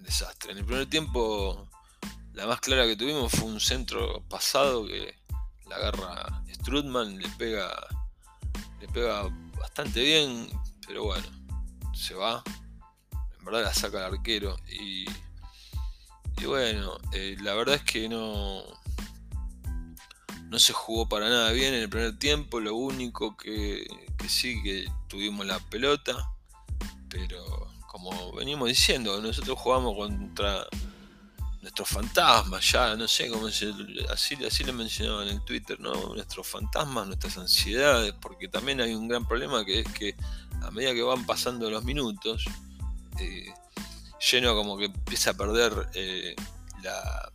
desastre. 0.01 0.53
En 0.53 0.59
el 0.59 0.67
primer 0.67 0.91
tiempo, 0.91 1.67
la 2.35 2.47
más 2.47 2.61
clara 2.61 2.85
que 2.85 2.97
tuvimos 2.97 3.33
fue 3.33 3.45
un 3.45 3.61
centro 3.61 4.23
pasado 4.29 4.87
que 4.87 5.15
la 5.67 5.77
agarra 5.77 6.43
Strutman, 6.53 7.17
le 7.17 7.27
pega, 7.31 7.75
le 8.79 8.89
pega 8.89 9.23
bastante 9.59 10.03
bien, 10.03 10.51
pero 10.87 11.05
bueno, 11.05 11.27
se 11.95 12.13
va. 12.13 12.45
En 13.39 13.45
verdad 13.47 13.63
la 13.63 13.73
saca 13.73 14.07
el 14.07 14.15
arquero. 14.17 14.55
Y, 14.69 15.07
bueno, 16.45 16.99
eh, 17.13 17.39
la 17.41 17.55
verdad 17.55 17.77
es 17.77 17.83
que 17.85 18.07
no, 18.07 18.65
no 20.51 20.59
se 20.59 20.75
jugó 20.75 21.09
para 21.09 21.31
nada 21.31 21.53
bien 21.53 21.73
en 21.73 21.81
el 21.81 21.89
primer 21.89 22.19
tiempo. 22.19 22.61
Lo 22.61 22.75
único 22.75 23.35
que 23.39 23.87
sí 24.29 24.63
que 24.63 24.93
tuvimos 25.09 25.47
la 25.47 25.59
pelota. 25.59 26.36
Pero 27.09 27.71
como 27.87 28.33
venimos 28.33 28.69
diciendo, 28.69 29.21
nosotros 29.21 29.59
jugamos 29.59 29.97
contra 29.97 30.67
nuestros 31.63 31.89
fantasmas, 31.89 32.71
ya 32.71 32.95
no 32.95 33.09
sé 33.09 33.29
cómo 33.29 33.49
así, 33.49 34.37
así 34.47 34.65
lo 34.65 34.73
mencionaba 34.73 35.23
en 35.25 35.31
el 35.31 35.45
Twitter, 35.45 35.81
¿no? 35.81 36.15
Nuestros 36.15 36.47
fantasmas, 36.47 37.09
nuestras 37.09 37.37
ansiedades, 37.39 38.15
porque 38.21 38.47
también 38.47 38.81
hay 38.81 38.95
un 38.95 39.09
gran 39.09 39.27
problema 39.27 39.65
que 39.65 39.81
es 39.81 39.89
que 39.93 40.15
a 40.63 40.71
medida 40.71 40.95
que 40.95 41.03
van 41.03 41.27
pasando 41.27 41.69
los 41.69 41.83
minutos, 41.83 42.45
eh, 43.19 43.53
lleno 44.31 44.55
como 44.55 44.77
que 44.77 44.87
empieza 44.87 45.31
a 45.31 45.35
perder 45.35 45.89
eh, 45.95 46.37
la, 46.83 47.33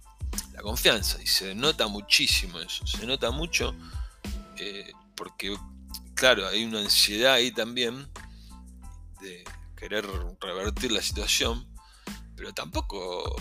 confianza 0.61 1.19
y 1.19 1.25
se 1.25 1.55
nota 1.55 1.87
muchísimo 1.87 2.59
eso, 2.59 2.85
se 2.85 3.07
nota 3.07 3.31
mucho 3.31 3.73
eh, 4.57 4.91
porque 5.15 5.57
claro, 6.13 6.47
hay 6.47 6.63
una 6.63 6.81
ansiedad 6.81 7.33
ahí 7.33 7.51
también 7.51 8.07
querer 9.81 10.05
revertir 10.39 10.91
la 10.91 11.01
situación, 11.01 11.67
pero 12.35 12.53
tampoco 12.53 13.35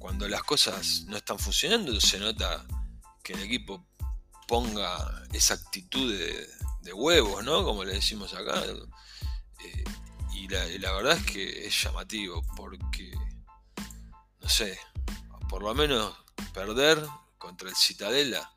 cuando 0.00 0.28
las 0.28 0.42
cosas 0.42 1.04
no 1.06 1.16
están 1.16 1.38
funcionando 1.38 2.00
se 2.00 2.18
nota 2.18 2.66
que 3.22 3.34
el 3.34 3.42
equipo 3.44 3.86
ponga 4.48 5.24
esa 5.32 5.54
actitud 5.54 6.12
de, 6.12 6.92
huevos, 6.92 7.44
¿no? 7.44 7.64
Como 7.64 7.84
le 7.84 7.94
decimos 7.94 8.32
acá. 8.34 8.62
Eh, 8.64 9.84
y, 10.34 10.48
la, 10.48 10.92
verdad 10.92 11.16
es 11.16 11.26
que 11.26 11.66
es 11.66 11.82
llamativo, 11.82 12.42
porque, 12.56 13.12
no 14.40 14.48
sé, 14.48 14.78
por 15.48 15.62
lo 15.62 15.74
menos 15.74 16.16
perder 16.52 17.04
contra 17.38 17.68
el 17.68 17.76
Citadela, 17.76 18.52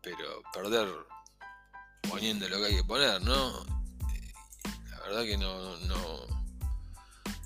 pero 0.00 0.42
perder 0.52 0.88
poniendo 2.08 2.48
lo 2.48 2.58
que 2.58 2.66
hay 2.66 2.76
que 2.76 2.84
poner, 2.84 3.22
¿no? 3.22 3.79
Eh, 5.10 5.12
verdad 5.12 5.24
que 5.24 5.36
no, 5.36 5.76
no, 5.86 6.26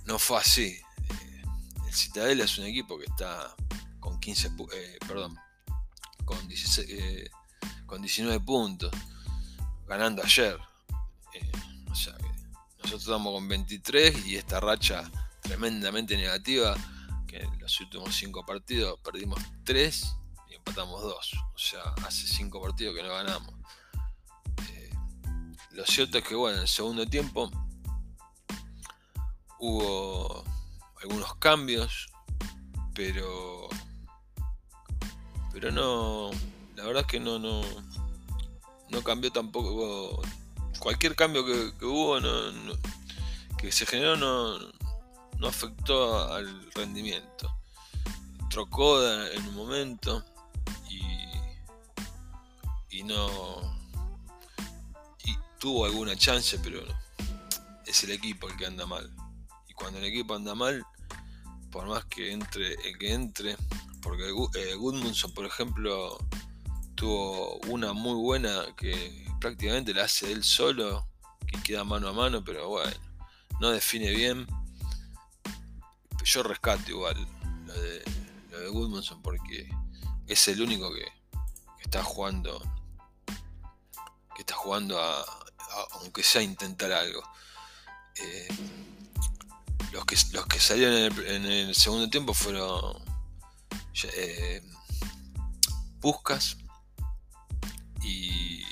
no 0.05 0.19
fue 0.19 0.39
así. 0.39 0.79
Eh, 1.11 1.43
el 1.87 1.95
Citadela 1.95 2.45
es 2.45 2.59
un 2.59 2.67
equipo 2.67 2.99
que 2.99 3.07
está 3.07 3.55
con 4.01 4.21
15, 4.21 4.53
perdón, 5.07 5.37
con, 6.25 6.47
16, 6.47 6.89
eh, 6.91 7.31
con 7.87 8.03
19 8.03 8.41
puntos, 8.41 8.93
ganando 9.87 10.23
ayer. 10.23 10.59
Eh, 11.33 11.53
o 11.91 11.95
sea 11.95 12.15
que 12.19 12.29
nosotros 12.79 13.03
estamos 13.03 13.33
con 13.33 13.49
23 13.49 14.27
y 14.27 14.37
esta 14.37 14.61
racha 14.61 15.11
tremendamente 15.41 16.17
negativa, 16.17 16.77
que 17.27 17.39
en 17.39 17.59
los 17.59 17.81
últimos 17.81 18.15
5 18.15 18.45
partidos 18.45 18.99
perdimos 19.03 19.41
3 19.65 20.17
y 20.51 20.55
empatamos 20.55 21.03
2. 21.03 21.33
O 21.55 21.59
sea, 21.59 21.83
hace 22.07 22.27
5 22.27 22.61
partidos 22.61 22.95
que 22.95 23.03
no 23.03 23.09
ganamos. 23.09 23.55
Lo 25.75 25.85
cierto 25.85 26.19
es 26.19 26.25
que, 26.25 26.37
bueno, 26.37 26.57
en 26.57 26.63
el 26.63 26.69
segundo 26.69 27.05
tiempo 27.05 27.51
hubo 29.59 30.45
algunos 31.03 31.35
cambios, 31.37 32.09
pero 32.95 33.69
pero 35.53 35.73
no, 35.73 36.31
la 36.77 36.85
verdad 36.85 37.03
es 37.03 37.07
que 37.07 37.19
no, 37.19 37.39
no, 37.41 37.63
no 38.91 39.03
cambió 39.03 39.33
tampoco. 39.33 40.23
Cualquier 40.79 41.17
cambio 41.17 41.45
que, 41.45 41.85
hubo, 41.85 42.21
que 43.59 43.73
se 43.73 43.87
generó, 43.87 44.17
no, 44.17 44.59
no 45.39 45.49
afectó 45.49 46.33
al 46.33 46.71
rendimiento. 46.73 47.53
Trocó 48.49 49.05
en 49.05 49.49
un 49.49 49.55
momento 49.57 50.25
y, 50.89 51.01
y 52.91 53.03
no. 53.03 53.84
Tuvo 55.65 55.87
alguna 55.87 56.15
chance, 56.15 56.59
pero 56.59 56.85
es 57.87 58.05
el 58.05 58.11
equipo 58.11 58.51
el 58.51 58.57
que 58.59 58.67
anda 58.67 58.85
mal. 58.85 59.11
Y 59.67 59.73
cuando 59.73 59.99
el 59.99 60.05
equipo 60.05 60.35
anda 60.35 60.55
mal, 60.55 60.85
por 61.71 61.87
más 61.87 62.05
que 62.05 62.33
entre 62.33 62.75
el 62.87 62.99
que 62.99 63.15
entre, 63.15 63.57
porque 64.03 64.25
eh, 64.59 64.75
Goodmanson, 64.75 65.33
por 65.33 65.47
ejemplo, 65.47 66.19
tuvo 66.95 67.57
una 67.69 67.95
muy 67.95 68.13
buena 68.13 68.67
que 68.77 69.27
prácticamente 69.41 69.95
la 69.95 70.05
hace 70.05 70.31
él 70.33 70.45
solo, 70.45 71.09
que 71.47 71.59
queda 71.63 71.83
mano 71.83 72.09
a 72.09 72.13
mano, 72.13 72.45
pero 72.45 72.69
bueno, 72.69 72.95
no 73.59 73.71
define 73.71 74.11
bien. 74.11 74.47
Yo 76.25 76.43
rescato 76.43 76.91
igual 76.91 77.27
lo 77.65 77.73
de, 77.73 78.05
lo 78.51 78.71
Goodmanson 78.71 79.23
porque 79.23 79.71
es 80.27 80.47
el 80.47 80.61
único 80.61 80.93
que, 80.93 81.07
está 81.81 82.05
jugando 82.05 82.61
que 84.35 84.43
está 84.43 84.57
jugando 84.57 85.01
a, 85.01 85.44
aunque 85.93 86.23
sea 86.23 86.43
intentar 86.43 86.93
algo. 86.93 87.23
Eh, 88.17 88.49
los 89.93 90.05
que, 90.05 90.17
los 90.33 90.47
que 90.47 90.61
salieron 90.61 91.27
en 91.27 91.47
el 91.47 91.75
segundo 91.75 92.09
tiempo 92.09 92.35
fueron 92.35 93.03
eh, 94.03 94.61
y 98.03 98.63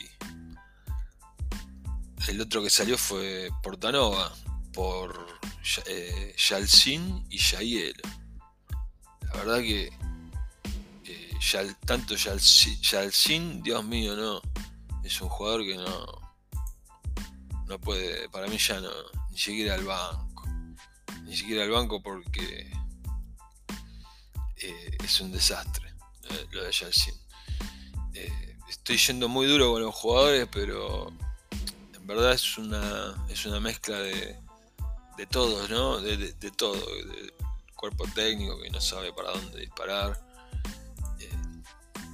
el 2.29 2.41
otro 2.41 2.63
que 2.63 2.71
salió 2.71 2.99
fue 2.99 3.51
Portanova 3.63 4.33
por 4.73 5.27
eh, 5.87 6.35
y 7.31 7.39
Yael. 7.39 7.95
La 9.23 9.33
verdad 9.39 9.59
que 9.61 9.93
eh, 11.05 11.77
tanto 11.87 12.15
Yalcin, 12.17 13.63
Dios 13.63 13.85
mío, 13.85 14.15
no, 14.17 14.43
es 15.05 15.21
un 15.21 15.29
jugador 15.29 15.65
que 15.65 15.77
no, 15.77 16.22
no 17.73 17.81
puede, 17.81 18.29
para 18.29 18.49
mí 18.49 18.59
ya 18.59 18.81
no, 18.81 18.91
ni 19.31 19.39
siquiera 19.39 19.75
al 19.75 19.85
banco, 19.85 20.47
ni 21.23 21.35
siquiera 21.35 21.65
al 21.65 21.71
banco 21.71 22.03
porque 22.03 22.71
eh, 24.59 24.97
es 25.03 25.21
un 25.23 25.33
desastre 25.33 25.95
eh, 26.29 26.47
lo 26.51 26.65
de 26.65 26.71
Yalcin. 26.71 27.15
Eh, 28.13 28.59
estoy 28.69 28.99
yendo 28.99 29.27
muy 29.27 29.47
duro 29.47 29.73
con 29.73 29.81
los 29.81 29.95
jugadores, 29.95 30.47
pero 30.53 31.09
en 31.95 32.07
verdad 32.07 32.35
es 32.35 32.59
una, 32.59 33.25
es 33.31 33.47
una 33.47 33.59
mezcla 33.59 33.99
de, 34.01 34.39
de 35.17 35.27
todos, 35.27 35.71
¿no? 35.71 35.99
De, 35.99 36.51
todo, 36.51 36.75
del 36.75 37.33
cuerpo 37.75 38.05
técnico 38.15 38.61
que 38.61 38.69
no 38.69 38.83
sabe 38.83 39.15
para 39.15 39.31
dónde 39.31 39.61
disparar, 39.61 40.21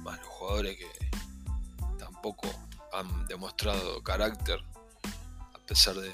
más 0.03 0.17
los 0.19 0.27
jugadores 0.29 0.77
que 0.77 1.09
tampoco 1.97 2.47
han 2.93 3.27
demostrado 3.27 4.01
carácter, 4.01 4.63
pesar 5.69 5.95
de, 5.95 6.11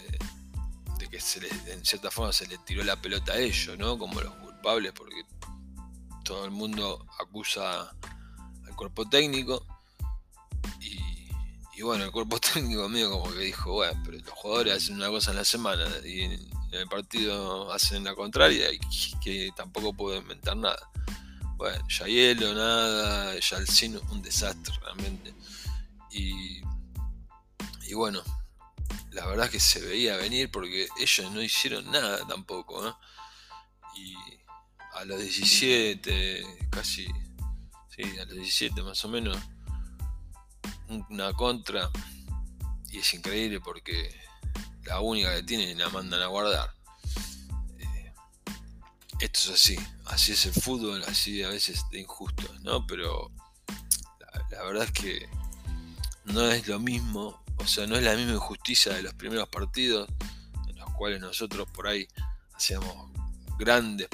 que 1.10 1.22
se 1.22 1.39
en 1.72 1.86
cierta 1.86 2.12
forma 2.12 2.34
se 2.34 2.46
les 2.48 2.63
tiró 2.65 2.84
la 2.84 3.02
pelota 3.02 3.34
a 3.34 3.38
ellos, 3.38 3.78
¿no? 3.78 3.98
Como 3.98 4.20
los 4.20 4.34
culpables, 4.36 4.91
porque 4.91 5.24
todo 6.26 6.44
el 6.44 6.52
mundo 6.52 7.06
acusa 7.22 7.96
al 8.65 8.76
cuerpo 8.76 9.08
técnico. 9.08 9.65
Y, 11.78 11.82
bueno, 11.82 12.04
el 12.04 12.12
cuerpo 12.12 12.38
técnico 12.54 12.89
mío 12.89 13.10
como 13.10 13.32
que 13.34 13.39
dijo, 13.39 13.74
bueno, 13.74 14.02
pero 14.04 14.18
los 14.18 14.30
jugadores 14.30 14.74
hacen 14.76 14.96
una 14.96 15.08
cosa 15.08 15.32
en 15.32 15.38
la 15.38 15.46
semana 15.46 15.86
y 16.04 16.22
en, 16.22 16.50
el 16.72 16.88
partido 16.89 17.72
hacen 17.72 18.04
la 18.04 18.13
contraria 18.13 18.70
y 18.74 18.80
que, 19.24 19.52
tampoco 19.56 19.94
puedo 19.94 20.18
inventar 20.18 20.58
nada. 20.58 20.89
Bueno, 21.56 21.82
ya 21.88 22.08
hielo, 22.08 22.54
nada, 22.54 23.39
ya 23.39 23.58
el 23.58 23.68
cine 23.68 24.00
un 24.12 24.22
desastre 24.22 24.76
realmente. 24.82 25.34
Y, 26.12 26.62
y 27.88 27.94
bueno, 27.94 28.22
la 29.15 29.25
verdad 29.25 29.45
es 29.45 29.51
que 29.51 29.60
se 29.62 29.80
veía 29.80 30.17
venir 30.17 30.51
porque 30.51 30.89
ellos 30.99 31.32
no 31.32 31.41
hicieron 31.41 31.89
nada 31.89 32.28
tampoco. 32.28 32.99
Y, 33.95 34.13
a 34.93 35.06
los 35.06 35.19
17, 35.19 36.67
casi, 36.69 37.06
sí, 37.95 38.04
a 38.19 38.25
los 38.25 38.36
17 38.36 38.82
más 38.84 39.04
o 39.06 39.10
menos, 39.10 39.38
una 41.10 41.32
contra. 41.34 41.89
Y 42.91 42.99
es 42.99 43.13
increíble 43.13 43.62
porque 43.62 44.13
la 44.84 44.99
única 44.99 45.34
que 45.36 45.43
tienen 45.43 45.78
la 45.78 45.89
mandan 45.89 46.21
a 46.21 46.28
guardar. 46.28 46.73
Eh, 47.80 48.13
esto 49.21 49.39
es 49.39 49.49
así, 49.49 49.78
así 50.06 50.34
es 50.34 50.45
el 50.45 50.54
fútbol, 50.54 51.04
así 51.08 51.41
a 51.41 51.49
veces 51.49 51.86
de 51.89 52.01
injusto, 52.01 52.54
¿no? 52.63 52.86
Pero 52.86 53.32
la, 54.51 54.63
verdad 54.63 54.84
es 54.84 54.91
que 54.91 55.30
no 56.25 56.51
es 56.51 56.67
lo 56.67 56.80
mismo, 56.80 57.44
o 57.58 57.68
sea, 57.68 57.88
no 57.88 57.96
es 57.96 58.04
la 58.04 58.15
misma 58.15 58.34
injusticia 58.34 58.94
de 58.94 59.04
los 59.04 59.13
primeros 59.13 59.48
partidos, 59.50 60.08
en 60.68 60.76
los 60.78 60.89
cuales 60.91 61.20
nosotros 61.20 61.68
por 61.72 61.88
ahí 61.88 62.08
hacíamos 62.54 63.12
grandes 63.58 64.08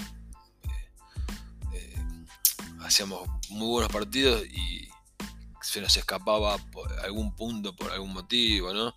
hacíamos 2.84 3.28
muy 3.50 3.68
buenos 3.68 3.92
partidos 3.92 4.46
y 4.46 4.90
se 5.62 5.82
nos 5.82 5.96
escapaba 5.96 6.58
por 6.58 6.92
algún 7.00 7.36
punto, 7.36 7.76
por 7.76 7.92
algún 7.92 8.14
motivo, 8.14 8.74
¿no? 8.74 8.94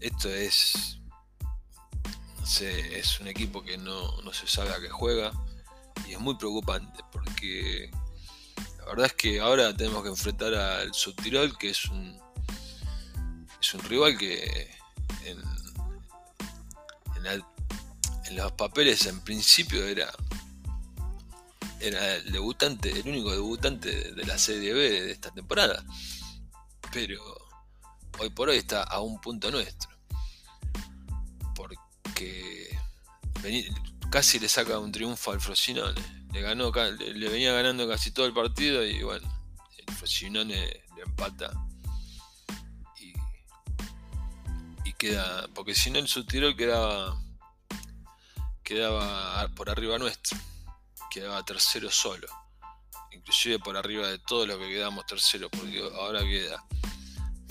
Esto 0.00 0.28
es, 0.28 0.98
no 2.38 2.46
sé, 2.46 2.98
es 2.98 3.20
un 3.20 3.28
equipo 3.28 3.62
que 3.62 3.78
no, 3.78 4.20
se 4.32 4.46
sabe 4.46 4.70
a 4.70 4.80
qué 4.80 4.88
juega 4.88 5.32
y 6.06 6.12
es 6.12 6.20
muy 6.20 6.36
preocupante 6.36 7.00
porque 7.12 7.90
la 8.78 8.84
verdad 8.86 9.06
es 9.06 9.14
que 9.14 9.40
ahora 9.40 9.74
tenemos 9.74 10.02
que 10.02 10.10
enfrentar 10.10 10.52
al 10.54 10.92
Subtirol, 10.92 11.56
que 11.56 11.70
es 11.70 11.84
un, 11.86 12.20
es 13.64 13.72
un 13.72 13.80
rival 13.82 14.18
que 14.18 14.70
en, 15.24 15.42
en 18.26 18.36
los 18.36 18.52
papeles 18.52 19.06
en 19.06 19.20
principio 19.22 19.86
era 19.86 20.12
era 21.80 22.16
el 22.16 22.30
debutante, 22.32 22.90
el 22.90 23.08
único 23.08 23.30
debutante 23.30 24.12
de 24.12 24.24
la 24.24 24.38
Serie 24.38 24.72
B 24.72 24.80
de 25.02 25.12
esta 25.12 25.30
temporada. 25.30 25.84
Pero 26.92 27.22
hoy 28.18 28.30
por 28.30 28.48
hoy 28.48 28.58
está 28.58 28.82
a 28.82 29.00
un 29.00 29.20
punto 29.20 29.50
nuestro. 29.50 29.90
Porque 31.54 32.78
casi 34.10 34.38
le 34.38 34.48
saca 34.48 34.78
un 34.78 34.92
triunfo 34.92 35.32
al 35.32 35.40
Frosinone. 35.40 36.00
Le, 36.32 36.40
ganó, 36.40 36.72
le, 36.72 37.28
venía 37.28 37.52
ganando 37.52 37.88
casi 37.88 38.10
todo 38.10 38.26
el 38.26 38.32
partido 38.32 38.84
y 38.84 39.02
bueno, 39.02 39.26
el 39.86 39.94
Frosinone 39.94 40.84
le 40.96 41.02
empata. 41.02 41.52
Queda, 44.96 45.48
porque 45.54 45.74
si 45.74 45.90
no 45.90 45.98
el 45.98 46.08
Subtirol 46.08 46.56
quedaba, 46.56 47.20
quedaba 48.62 49.48
por 49.54 49.70
arriba 49.70 49.98
nuestro, 49.98 50.38
quedaba 51.10 51.44
tercero 51.44 51.90
solo. 51.90 52.26
Inclusive 53.12 53.58
por 53.58 53.76
arriba 53.76 54.08
de 54.08 54.18
todo 54.18 54.46
lo 54.46 54.58
que 54.58 54.68
quedamos 54.68 55.06
tercero, 55.06 55.48
porque 55.50 55.80
ahora 55.94 56.20
queda 56.20 56.64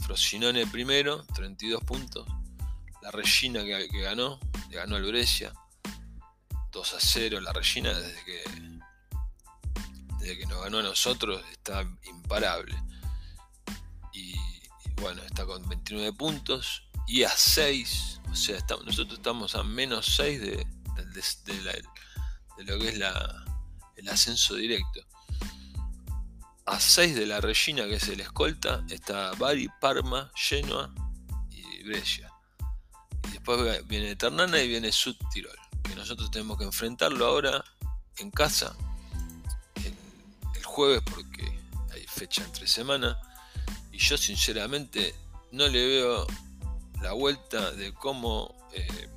Frosinone 0.03 0.67
primero, 0.67 1.25
32 1.33 1.83
puntos. 1.83 2.27
La 3.01 3.11
Regina 3.11 3.63
que, 3.63 3.87
que 3.89 4.01
ganó, 4.01 4.39
le 4.69 4.75
ganó 4.75 4.95
al 4.95 5.03
Brescia, 5.03 5.53
2 6.71 6.93
a 6.93 6.99
0 6.99 7.41
la 7.41 7.53
Regina 7.53 7.93
desde 7.93 8.23
que 8.25 8.43
desde 10.19 10.37
que 10.37 10.45
nos 10.45 10.61
ganó 10.63 10.79
a 10.79 10.83
nosotros 10.83 11.43
está 11.51 11.81
imparable. 12.05 12.75
Y, 14.13 14.35
bueno, 14.95 15.21
está 15.23 15.45
con 15.45 15.67
29 15.67 16.13
puntos 16.13 16.82
y 17.07 17.23
a 17.23 17.29
6, 17.29 18.21
o 18.31 18.35
sea, 18.35 18.57
nosotros 18.85 19.17
estamos 19.17 19.55
a 19.55 19.63
menos 19.63 20.15
6 20.15 20.41
de, 20.41 20.67
lo 22.57 22.79
que 22.79 22.89
es 22.89 23.01
el 23.95 24.09
ascenso 24.09 24.55
directo. 24.55 25.01
A 26.65 26.79
6 26.79 27.15
de 27.15 27.25
la 27.25 27.41
Regina, 27.41 27.85
que 27.85 27.95
es 27.95 28.07
el 28.07 28.21
escolta, 28.21 28.83
está 28.89 29.31
Bari, 29.33 29.67
Parma, 29.81 30.31
Genoa 30.35 30.93
y 31.49 31.83
Brescia. 31.83 32.31
Y 33.27 33.31
después 33.31 33.85
viene 33.87 34.15
Ternana 34.15 34.61
y 34.61 34.67
viene 34.67 34.91
Sud 34.91 35.15
Tirol 35.31 35.57
que 35.83 35.95
nosotros 35.95 36.31
tenemos 36.31 36.57
que 36.57 36.63
enfrentarlo 36.63 37.25
ahora 37.25 37.63
en 38.17 38.31
casa, 38.31 38.75
el, 39.83 40.63
jueves, 40.63 41.03
porque 41.13 41.59
hay 41.91 42.05
fecha 42.07 42.43
entre 42.43 42.67
semana, 42.67 43.19
y 43.91 43.99
yo 43.99 44.17
sinceramente 44.17 45.13
no 45.51 45.67
le 45.67 45.85
veo 45.85 46.25
la 47.03 47.11
vuelta 47.11 47.71
de 47.73 47.93
cómo 47.93 48.55
eh, 48.73 49.09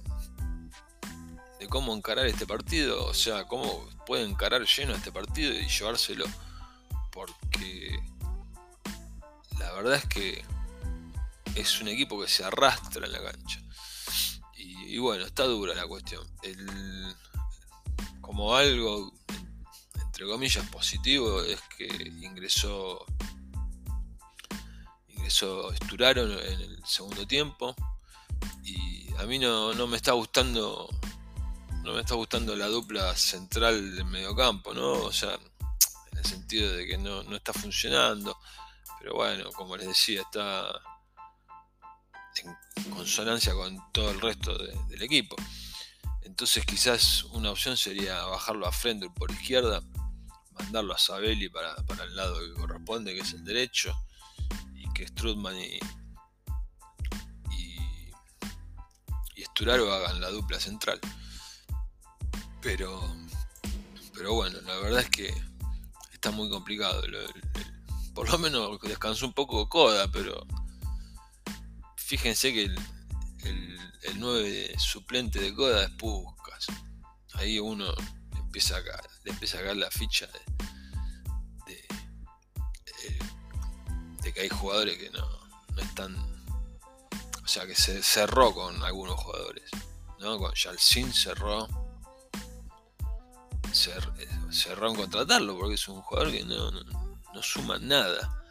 de 1.59 1.69
cómo 1.69 1.95
encarar 1.95 2.27
este 2.27 2.47
partido, 2.47 3.07
o 3.07 3.15
sea, 3.15 3.45
cómo 3.45 3.89
puede 4.05 4.25
encarar 4.25 4.67
lleno 4.67 4.95
este 4.95 5.11
partido 5.11 5.55
y 5.55 5.67
llevárselo, 5.67 6.27
porque 7.13 7.99
la 9.59 9.73
verdad 9.73 9.95
es 9.95 10.05
que 10.07 10.45
es 11.55 11.81
un 11.81 11.89
equipo 11.89 12.21
que 12.21 12.29
se 12.29 12.45
arrastra 12.45 13.07
en 13.07 13.13
la 13.13 13.23
cancha 13.23 13.63
y 14.87 14.99
bueno, 14.99 15.25
está 15.25 15.45
dura 15.45 15.75
la 15.75 15.87
cuestión. 15.87 16.27
como 18.21 18.55
algo, 18.55 19.13
entre 20.01 20.27
comillas, 20.27 20.69
positivo 20.69 21.43
es 21.43 21.61
que 21.77 21.87
ingresó 22.23 23.05
ingresó 25.27 25.73
Esturaro 25.73 26.23
en 26.23 26.61
el 26.61 26.87
segundo 26.87 27.27
tiempo 27.27 27.75
y 28.63 29.13
a 29.19 29.25
mí 29.25 29.41
no, 29.41 29.75
me 29.89 29.97
está 29.97 30.13
gustando 30.13 30.89
no 31.83 31.95
me 31.95 32.01
está 32.01 32.15
gustando 32.15 32.55
la 32.55 32.67
dupla 32.67 33.13
central 33.17 33.97
del 33.97 34.05
mediocampo, 34.05 34.73
¿no? 34.73 34.93
O 34.93 35.13
sea, 35.13 35.35
en 36.13 36.19
el 36.19 36.25
sentido 36.25 36.73
de 36.73 36.87
que 36.87 36.97
no, 36.97 37.25
no 37.25 37.37
está 37.37 37.53
funcionando. 37.53 38.37
Pero 39.01 39.15
bueno, 39.15 39.51
como 39.53 39.77
les 39.77 39.89
decía, 39.89 40.23
está 40.23 40.69
en 42.45 42.91
consonancia 42.91 43.53
con 43.53 43.79
todo 43.93 44.11
el 44.11 44.21
resto 44.21 44.57
del 44.57 45.03
equipo. 45.03 45.35
Entonces 46.23 46.65
quizás 46.65 47.25
una 47.25 47.51
opción 47.51 47.77
sería 47.77 48.23
bajarlo 48.23 48.67
a 48.67 48.73
Frendel 48.73 49.13
por 49.13 49.31
izquierda, 49.33 49.83
mandarlo 50.53 50.95
a 50.95 50.99
Sabelli 50.99 51.49
para, 51.49 51.75
el 52.05 52.17
lado 52.17 52.39
que 52.39 52.61
corresponde, 52.61 53.15
que 53.15 53.21
es 53.21 53.33
el 53.33 53.45
derecho, 53.45 53.97
que 54.97 55.07
Strutman 55.07 55.55
y, 55.59 55.79
y, 59.37 59.45
Sturaro 59.45 59.93
hagan 59.93 60.21
la 60.21 60.31
dupla 60.31 60.59
central. 60.59 60.99
Pero, 62.63 63.15
pero 64.15 64.33
bueno, 64.33 64.59
la 64.63 64.77
verdad 64.79 65.01
es 65.01 65.11
que 65.11 65.35
está 66.13 66.31
muy 66.31 66.49
complicado. 66.49 67.03
por 68.15 68.31
lo 68.31 68.39
menos 68.39 68.81
descansó 68.81 69.27
un 69.27 69.35
poco 69.35 69.69
Coda, 69.69 70.11
pero 70.11 70.47
fíjense 71.97 72.55
que 72.55 72.65
el, 72.65 72.79
el, 74.03 74.19
9 74.19 74.77
suplente 74.79 75.39
de 75.39 75.55
Coda 75.55 75.85
es 75.85 75.91
Puscas. 75.91 76.67
Ahí 77.35 77.59
uno 77.59 77.93
empieza 78.35 78.79
a, 78.79 78.81
le 79.25 79.33
empieza 79.33 79.59
a 79.59 79.63
caer 79.63 79.77
la 79.77 79.91
ficha 79.91 80.27
de, 80.27 80.41
que 84.37 84.43
hay 84.43 84.49
jugadores 84.51 84.99
que 84.99 85.11
no, 85.11 85.27
no, 85.75 85.83
están. 85.83 86.15
O 87.43 87.49
sea, 87.49 87.67
que 87.67 87.75
se 87.75 88.03
cerró 88.03 88.53
con 88.53 88.85
algunos 88.85 89.19
jugadores. 89.19 89.65
¿no? 90.21 90.39
Con 90.39 90.53
Yalcin 90.53 91.11
cerró. 91.13 91.67
cerró 93.73 94.91
en 94.91 94.97
contratarlo 94.97 95.57
porque 95.57 95.77
es 95.77 95.89
un 95.89 96.03
jugador 96.03 96.31
que 96.31 96.45
no, 96.45 96.71
no, 96.71 97.43
suma 97.43 97.79
nada. 97.79 98.45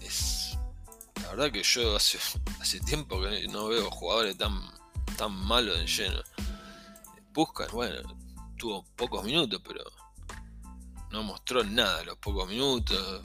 Es 0.00 0.56
la 1.22 1.28
verdad 1.30 1.52
que 1.52 1.62
yo 1.62 1.96
hace, 1.96 2.18
hace 2.60 2.80
tiempo 2.80 3.20
que 3.20 3.46
no 3.48 3.68
veo 3.68 3.90
jugadores 3.90 4.38
tan, 4.38 4.58
tan 5.18 5.32
malos 5.32 5.78
en 5.78 5.86
lleno. 5.86 6.22
Buscan, 7.34 7.68
bueno, 7.72 8.16
tuvo 8.56 8.86
pocos 8.96 9.22
minutos, 9.22 9.60
pero 9.62 9.84
no 11.10 11.22
mostró 11.22 11.62
nada 11.62 12.02
los 12.04 12.16
pocos 12.16 12.48
minutos. 12.48 13.22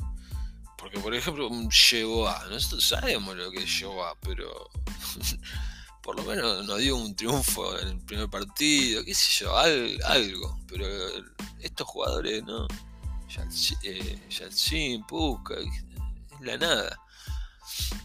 Porque, 0.81 0.99
por 0.99 1.13
ejemplo, 1.13 1.49
llegó 1.91 2.27
a. 2.27 2.45
Nosotros 2.47 2.83
sabemos 2.83 3.35
lo 3.35 3.51
que 3.51 3.65
llegó 3.65 4.03
a, 4.03 4.15
pero 4.19 4.69
por 6.03 6.15
lo 6.15 6.23
menos 6.23 6.65
nos 6.65 6.79
dio 6.79 6.97
un 6.97 7.15
triunfo 7.15 7.77
en 7.79 7.87
el 7.87 7.99
primer 7.99 8.29
partido, 8.29 9.03
qué 9.05 9.13
sé 9.13 9.43
yo, 9.43 9.55
algo. 9.57 10.59
Pero 10.67 10.85
estos 11.59 11.87
jugadores, 11.87 12.43
¿no? 12.43 12.67
Yalcin, 14.29 15.05
Pusca, 15.05 15.53
es 15.53 15.85
la 16.41 16.57
nada. 16.57 16.99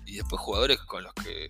Y 0.04 0.16
después 0.16 0.40
jugadores 0.40 0.78
con 0.82 1.02
los 1.02 1.14
que 1.14 1.48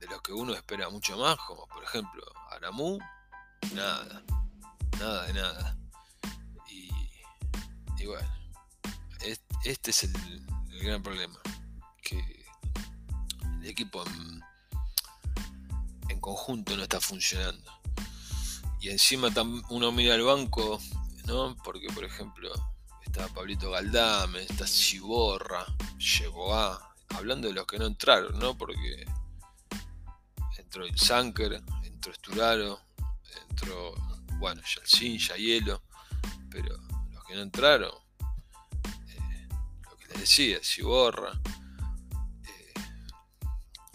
de 0.00 0.06
los 0.06 0.22
que 0.22 0.32
uno 0.32 0.54
espera 0.54 0.88
mucho 0.88 1.16
más, 1.18 1.36
como 1.46 1.66
por 1.68 1.84
ejemplo 1.84 2.24
Aramu, 2.50 2.98
nada, 3.74 4.22
nada 4.98 5.26
de 5.26 5.32
nada. 5.34 5.76
Y, 7.98 8.06
bueno, 8.06 8.39
este 9.64 9.90
es 9.90 10.04
el, 10.04 10.12
gran 10.82 11.02
problema, 11.02 11.38
que 12.02 12.18
el 13.60 13.66
equipo 13.66 14.04
en, 16.08 16.20
conjunto 16.20 16.76
no 16.76 16.82
está 16.82 17.00
funcionando. 17.00 17.70
Y 18.80 18.90
encima 18.90 19.28
uno 19.70 19.92
mira 19.92 20.14
al 20.14 20.22
banco, 20.22 20.78
¿no? 21.24 21.56
Porque 21.64 21.88
por 21.88 22.04
ejemplo 22.04 22.52
está 23.02 23.26
Pablito 23.28 23.70
Galdame, 23.70 24.42
está 24.42 24.66
Chiborra, 24.66 25.64
llegó 25.98 26.54
a, 26.54 26.94
hablando 27.16 27.48
de 27.48 27.54
los 27.54 27.66
que 27.66 27.78
no 27.78 27.86
entraron, 27.86 28.38
¿no? 28.38 28.56
Porque 28.56 29.06
entró 30.58 30.84
el 30.84 30.98
Sanker, 30.98 31.62
entró 31.84 32.12
Esturaro, 32.12 32.80
entró, 33.48 33.94
bueno, 34.38 34.62
Yalcin, 34.62 35.18
Hielo, 35.18 35.82
pero 36.50 36.76
los 37.12 37.24
que 37.24 37.34
no 37.34 37.42
entraron, 37.42 37.92
les 40.10 40.20
decía, 40.20 40.58
Ciborra. 40.62 41.32
Eh, 42.44 42.74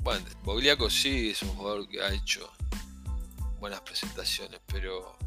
bueno, 0.01 0.25
Bogliaco 0.43 0.89
sí 0.89 1.29
es 1.31 1.41
un 1.41 1.49
jugador 1.49 1.87
que 1.87 2.01
ha 2.01 2.13
hecho 2.13 2.51
buenas 3.59 3.81
presentaciones, 3.81 4.61
pero 4.67 5.17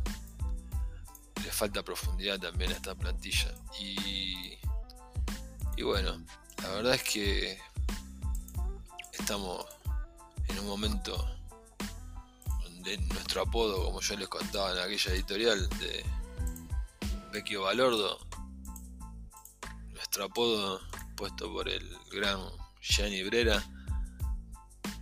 le 1.43 1.51
falta 1.51 1.83
profundidad 1.83 2.39
también 2.39 2.73
a 2.73 2.75
esta 2.75 2.95
plantilla. 2.95 3.55
Y, 3.81 4.59
bueno, 5.83 6.25
la 6.63 6.69
verdad 6.71 6.95
es 6.95 7.03
que 7.03 7.59
estamos 9.13 9.65
en 10.49 10.59
un 10.59 10.67
momento 10.67 11.17
donde 12.63 12.99
nuestro 12.99 13.43
apodo, 13.43 13.85
como 13.85 14.01
yo 14.01 14.17
les 14.17 14.29
contaba 14.29 14.73
en 14.73 14.79
aquella 14.79 15.13
editorial 15.13 15.69
de 15.81 16.05
Vecchio 17.33 17.63
Valordo, 17.63 18.28
nuestro 20.09 20.25
apodo 20.25 20.81
puesto 21.17 21.53
por 21.53 21.69
el 21.69 21.87
gran 22.11 22.41
Gianni 22.81 23.23
Brera, 23.25 23.63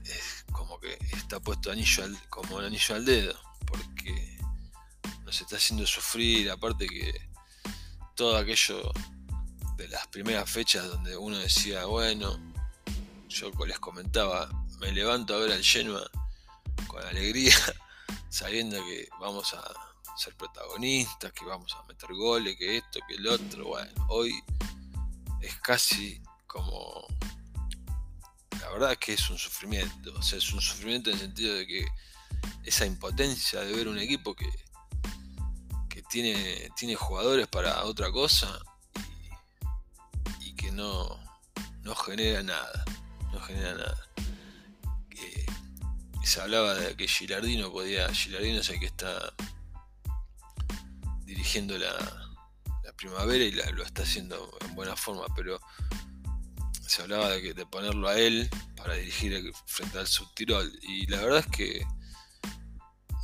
es 0.05 0.45
como 0.51 0.81
que 0.81 0.99
está 1.13 1.39
puesto 1.39 1.71
anillo 1.71 2.03
como 2.29 2.59
el 2.59 2.67
anillo 2.67 2.97
al 2.97 3.05
dedo, 3.05 3.39
porque 3.69 4.37
nos 5.25 5.41
está 5.41 5.59
haciendo 5.59 5.87
sufrir, 5.87 6.51
aparte 6.51 6.89
que 6.89 7.15
todo 8.17 8.37
aquello 8.37 8.91
de 9.77 9.87
las 9.87 10.09
primeras 10.09 10.51
fechas 10.51 10.89
donde 10.89 11.17
uno 11.17 11.39
decía, 11.39 11.85
bueno, 11.85 12.37
yo 13.29 13.53
les 13.65 13.79
comentaba, 13.79 14.49
me 14.81 14.91
levanto 14.91 15.37
a 15.37 15.39
ver 15.39 15.53
al 15.53 15.63
Genoa 15.63 16.11
con 16.89 17.01
alegría, 17.07 17.55
sabiendo 18.29 18.85
que 18.85 19.09
vamos 19.21 19.55
a 19.55 19.63
ser 20.17 20.35
protagonistas, 20.35 21.31
que 21.31 21.45
vamos 21.45 21.73
a 21.77 21.87
meter 21.87 22.13
goles, 22.13 22.57
que 22.57 22.79
esto, 22.79 22.99
que 23.07 23.15
el 23.15 23.29
otro. 23.29 23.67
Bueno, 23.67 23.93
hoy 24.09 24.43
es 25.41 25.57
casi 25.57 26.23
como... 26.47 27.07
La 28.61 28.71
verdad 28.71 28.93
es 28.93 28.99
que 28.99 29.13
es 29.13 29.31
un 29.31 29.39
sufrimiento, 29.39 30.13
o 30.15 30.23
sea, 30.23 30.39
es 30.39 30.53
un 30.53 30.61
sufrimiento 30.61 31.11
en 31.11 31.17
el 31.17 31.23
sentido 31.23 31.55
de 31.55 31.67
que 31.67 31.87
esa 32.65 32.85
impotencia 32.85 33.61
de 33.61 33.73
ver 33.73 33.89
un 33.89 33.99
equipo 33.99 34.35
que, 34.35 34.51
que 35.89 36.03
tiene, 36.03 36.69
tiene 36.77 36.97
jugadores 36.97 37.47
para 37.47 37.85
otra 37.85 38.11
cosa 38.11 38.59
y, 40.41 40.55
que 40.55 40.73
no, 40.73 41.19
no 41.83 41.95
genera 41.95 42.43
nada, 42.43 42.85
no 43.33 43.41
genera 43.41 43.75
nada. 43.75 44.03
Se 46.25 46.41
hablaba 46.41 46.75
de 46.75 46.97
que 46.97 47.07
Gilardino 47.07 47.71
podía, 47.71 48.13
Gilardino 48.13 48.61
es 48.61 48.69
el 48.69 48.81
que 48.81 48.87
está 48.87 49.33
dirigiendo 51.25 51.79
la, 51.79 52.26
primavera 52.97 53.45
y 53.45 53.53
lo 53.53 53.85
está 53.85 54.03
haciendo 54.03 54.57
en 54.61 54.75
buena 54.75 54.97
forma, 54.97 55.27
pero 55.35 55.61
se 56.87 57.03
hablaba 57.03 57.31
de, 57.31 57.43
que, 57.43 57.55
de 57.55 57.67
ponerlo 57.67 58.09
a 58.09 58.19
él 58.19 58.49
para 58.77 58.95
dirigir 58.95 59.53
frente 59.67 59.99
al 59.99 60.07
subtirol. 60.07 60.71
Y 60.83 61.07
la 61.07 61.21
verdad 61.21 61.41
es 61.41 61.47
que 61.47 61.87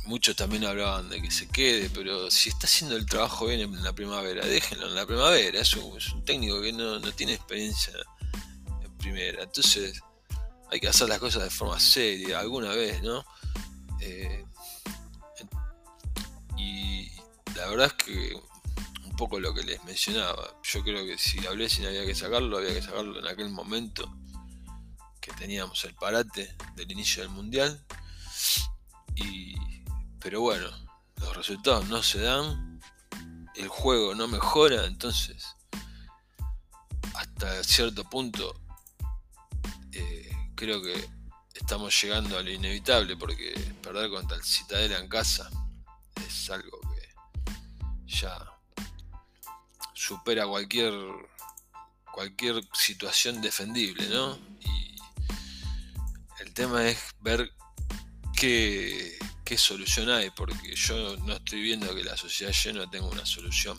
muchos 0.05 0.35
también 0.35 0.65
hablaban 0.65 1.09
de 1.09 1.21
que 1.21 1.31
se 1.31 1.47
quede, 1.47 1.89
pero 1.89 2.29
si 2.29 2.49
está 2.49 2.67
haciendo 2.67 2.95
el 2.95 3.05
trabajo 3.05 3.47
bien 3.47 3.61
en 3.61 3.83
la 3.83 3.93
primavera, 3.93 4.45
déjenlo 4.45 4.87
en 4.87 4.95
la 4.95 5.05
primavera. 5.05 5.59
Es 5.59 5.73
un, 5.75 5.97
es 5.97 6.11
un 6.11 6.25
técnico 6.25 6.61
que 6.61 6.73
no, 6.73 6.99
tiene 7.13 7.33
experiencia 7.33 7.93
en 8.83 8.97
primera. 8.97 9.43
Entonces 9.43 10.01
hay 10.71 10.79
que 10.79 10.87
hacer 10.87 11.07
las 11.07 11.19
cosas 11.19 11.43
de 11.43 11.49
forma 11.49 11.79
seria, 11.79 12.39
alguna 12.39 12.71
vez, 12.71 13.01
¿no? 13.01 13.23
Eh, 14.01 14.45
y 16.57 17.09
la 17.55 17.67
verdad 17.67 17.87
es 17.87 18.05
que 18.05 18.33
poco 19.15 19.39
lo 19.39 19.53
que 19.53 19.63
les 19.63 19.83
mencionaba, 19.83 20.59
yo 20.63 20.83
creo 20.83 21.05
que 21.05 21.17
si 21.17 21.45
hablé 21.45 21.69
sin 21.69 21.85
había 21.85 22.05
que 22.05 22.15
sacarlo, 22.15 22.57
había 22.57 22.73
que 22.73 22.81
sacarlo 22.81 23.19
en 23.19 23.27
aquel 23.27 23.49
momento 23.49 24.13
que 25.19 25.31
teníamos 25.33 25.83
el 25.85 25.95
parate 25.95 26.55
del 26.75 26.91
inicio 26.91 27.23
del 27.23 27.31
mundial. 27.31 27.85
Y, 29.15 29.55
pero 30.19 30.41
bueno, 30.41 30.67
los 31.17 31.35
resultados 31.37 31.87
no 31.87 32.03
se 32.03 32.21
dan, 32.21 32.81
el 33.55 33.67
juego 33.67 34.15
no 34.15 34.27
mejora, 34.27 34.85
entonces 34.85 35.55
hasta 37.15 37.63
cierto 37.63 38.03
punto 38.09 38.59
eh, 39.91 40.31
creo 40.55 40.81
que 40.81 41.09
estamos 41.53 42.01
llegando 42.01 42.37
a 42.37 42.41
lo 42.41 42.51
inevitable 42.51 43.15
porque 43.15 43.53
perder 43.81 44.09
contra 44.09 44.37
el 44.37 44.43
Citadela 44.43 44.99
en 44.99 45.07
casa 45.07 45.49
es 46.27 46.49
algo 46.49 46.79
que 46.81 47.13
ya 48.05 48.52
supera 50.05 50.45
cualquier 50.45 50.93
cualquier 52.11 52.61
situación 52.73 53.41
defendible, 53.41 54.07
¿no? 54.09 54.37
Y 54.59 54.95
el 56.39 56.53
tema 56.53 56.87
es 56.87 56.99
ver 57.21 57.51
qué, 58.35 59.17
qué 59.43 59.57
solución 59.57 60.09
hay, 60.09 60.29
porque 60.29 60.75
yo 60.75 61.17
no 61.17 61.33
estoy 61.33 61.61
viendo 61.61 61.95
que 61.95 62.03
la 62.03 62.15
sociedad 62.15 62.53
llena 62.53 62.89
tenga 62.89 63.07
una 63.07 63.25
solución. 63.25 63.77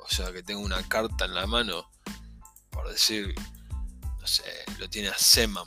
O 0.00 0.08
sea, 0.08 0.32
que 0.32 0.42
tenga 0.42 0.60
una 0.60 0.86
carta 0.88 1.24
en 1.24 1.34
la 1.34 1.46
mano, 1.46 1.90
por 2.70 2.88
decir, 2.88 3.34
no 4.20 4.26
sé, 4.26 4.44
lo 4.78 4.88
tiene 4.88 5.08
a 5.08 5.18
Seman. 5.18 5.66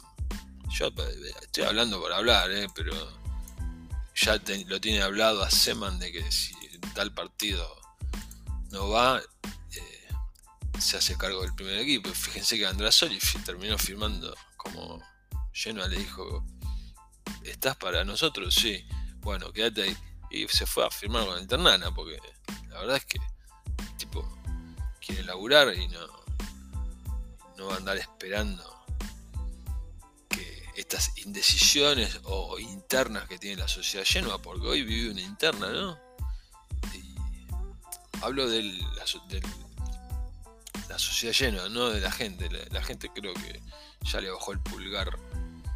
Yo 0.69 0.87
eh, 0.87 1.33
estoy 1.41 1.63
hablando 1.63 1.99
por 1.99 2.13
hablar, 2.13 2.49
¿eh? 2.51 2.67
pero 2.73 2.93
ya 4.15 4.41
lo 4.67 4.79
tiene 4.79 5.01
hablado 5.01 5.43
a 5.43 5.49
Seman 5.49 5.99
de 5.99 6.11
que 6.11 6.31
si 6.31 6.53
tal 6.93 7.13
partido 7.13 7.79
no 8.71 8.89
va, 8.89 9.19
eh, 9.19 10.09
se 10.79 10.97
hace 10.97 11.17
cargo 11.17 11.41
del 11.41 11.53
primer 11.55 11.79
equipo. 11.79 12.09
Fíjense 12.09 12.57
que 12.57 12.65
Andrasoli 12.65 13.19
terminó 13.45 13.77
firmando 13.77 14.35
como 14.57 15.01
Genoa 15.53 15.87
le 15.87 15.97
dijo 15.97 16.45
¿estás 17.43 17.75
para 17.75 18.03
nosotros? 18.03 18.53
Sí. 18.53 18.85
Bueno, 19.17 19.51
quédate 19.51 19.83
ahí. 19.83 19.97
Y 20.31 20.47
se 20.47 20.65
fue 20.65 20.85
a 20.85 20.91
firmar 20.91 21.25
con 21.25 21.37
el 21.37 21.47
Ternana, 21.47 21.91
porque 21.93 22.19
la 22.69 22.79
verdad 22.79 22.97
es 22.97 23.05
que 23.05 23.19
tipo 23.97 24.27
quiere 25.03 25.23
laburar 25.23 25.73
y 25.75 25.87
no, 25.87 26.07
no 27.57 27.67
va 27.67 27.73
a 27.73 27.77
andar 27.77 27.97
esperando 27.97 28.85
que 30.29 30.69
estas 30.75 31.17
indecisiones 31.17 32.19
o 32.23 32.59
internas 32.59 33.27
que 33.27 33.39
tiene 33.39 33.61
la 33.61 33.67
sociedad 33.67 34.05
llena, 34.05 34.37
porque 34.37 34.67
hoy 34.67 34.83
vive 34.83 35.11
una 35.11 35.21
interna, 35.21 35.69
¿no? 35.69 36.08
Hablo 38.21 38.49
de 38.49 38.63
la, 38.97 39.05
sociedad 40.99 41.33
llena, 41.33 41.69
no 41.69 41.89
de 41.89 42.01
la 42.01 42.11
gente. 42.11 42.49
La, 42.71 42.83
gente 42.83 43.09
creo 43.13 43.33
que 43.33 43.61
ya 44.01 44.19
le 44.19 44.29
bajó 44.29 44.51
el 44.51 44.59
pulgar 44.59 45.17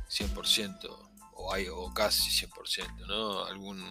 100% 0.09 0.89
o, 1.35 1.53
hay, 1.53 1.67
o 1.69 1.93
casi 1.93 2.45
100%, 2.45 3.07
¿no? 3.07 3.45
Algún, 3.45 3.81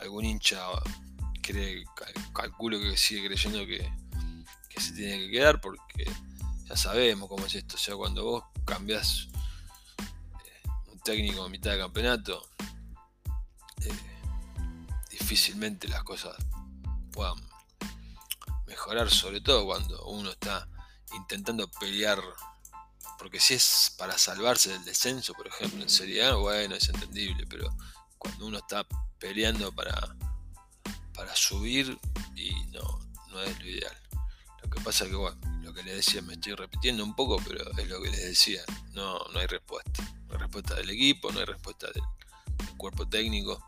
algún 0.00 0.24
hincha 0.24 0.60
cree, 1.42 1.84
calculo 2.34 2.80
que 2.80 2.96
sigue 2.96 3.26
creyendo 3.26 3.66
que, 3.66 3.92
se 4.78 4.92
tiene 4.92 5.18
que 5.18 5.30
quedar 5.30 5.60
porque 5.60 6.10
ya 6.68 6.76
sabemos 6.76 7.28
cómo 7.28 7.46
es 7.46 7.54
esto. 7.54 7.76
O 7.76 7.78
sea, 7.78 7.96
cuando 7.96 8.24
vos 8.24 8.44
cambiás 8.64 9.28
eh, 9.98 10.68
un 10.92 10.98
técnico 11.00 11.44
a 11.44 11.48
mitad 11.48 11.72
de 11.72 11.78
campeonato, 11.78 12.48
difícilmente 15.26 15.88
las 15.88 16.04
cosas 16.04 16.36
puedan 17.10 17.34
mejorar, 18.68 19.10
sobre 19.10 19.40
todo 19.40 19.66
cuando 19.66 20.06
uno 20.06 20.30
está 20.30 20.68
intentando 21.16 21.68
pelear 21.68 22.22
porque 23.18 23.40
si 23.40 23.54
es 23.54 23.92
para 23.98 24.16
salvarse 24.18 24.70
del 24.70 24.84
descenso, 24.84 25.32
por 25.32 25.48
ejemplo, 25.48 25.82
en 25.82 25.90
Serie 25.90 26.24
A, 26.24 26.36
bueno, 26.36 26.76
es 26.76 26.88
entendible, 26.90 27.44
pero 27.48 27.76
cuando 28.18 28.46
uno 28.46 28.58
está 28.58 28.86
peleando 29.18 29.72
para, 29.72 30.16
para 31.12 31.34
subir, 31.34 31.98
y 32.36 32.52
no, 32.66 33.00
no 33.30 33.42
es 33.42 33.58
lo 33.58 33.66
ideal. 33.66 33.96
Lo 34.62 34.70
que 34.70 34.80
pasa 34.80 35.04
es 35.04 35.10
que, 35.10 35.16
bueno, 35.16 35.40
lo 35.62 35.74
que 35.74 35.82
les 35.82 35.96
decía, 35.96 36.22
me 36.22 36.34
estoy 36.34 36.54
repitiendo 36.54 37.02
un 37.02 37.16
poco, 37.16 37.42
pero 37.44 37.68
es 37.76 37.88
lo 37.88 38.00
que 38.00 38.10
les 38.10 38.22
decía, 38.22 38.62
no, 38.92 39.18
no 39.32 39.40
hay 39.40 39.48
respuesta. 39.48 40.04
No 40.28 40.34
hay 40.34 40.38
respuesta 40.38 40.74
del 40.76 40.90
equipo, 40.90 41.32
no 41.32 41.40
hay 41.40 41.46
respuesta 41.46 41.88
del, 41.88 42.04
cuerpo 42.76 43.08
técnico. 43.08 43.62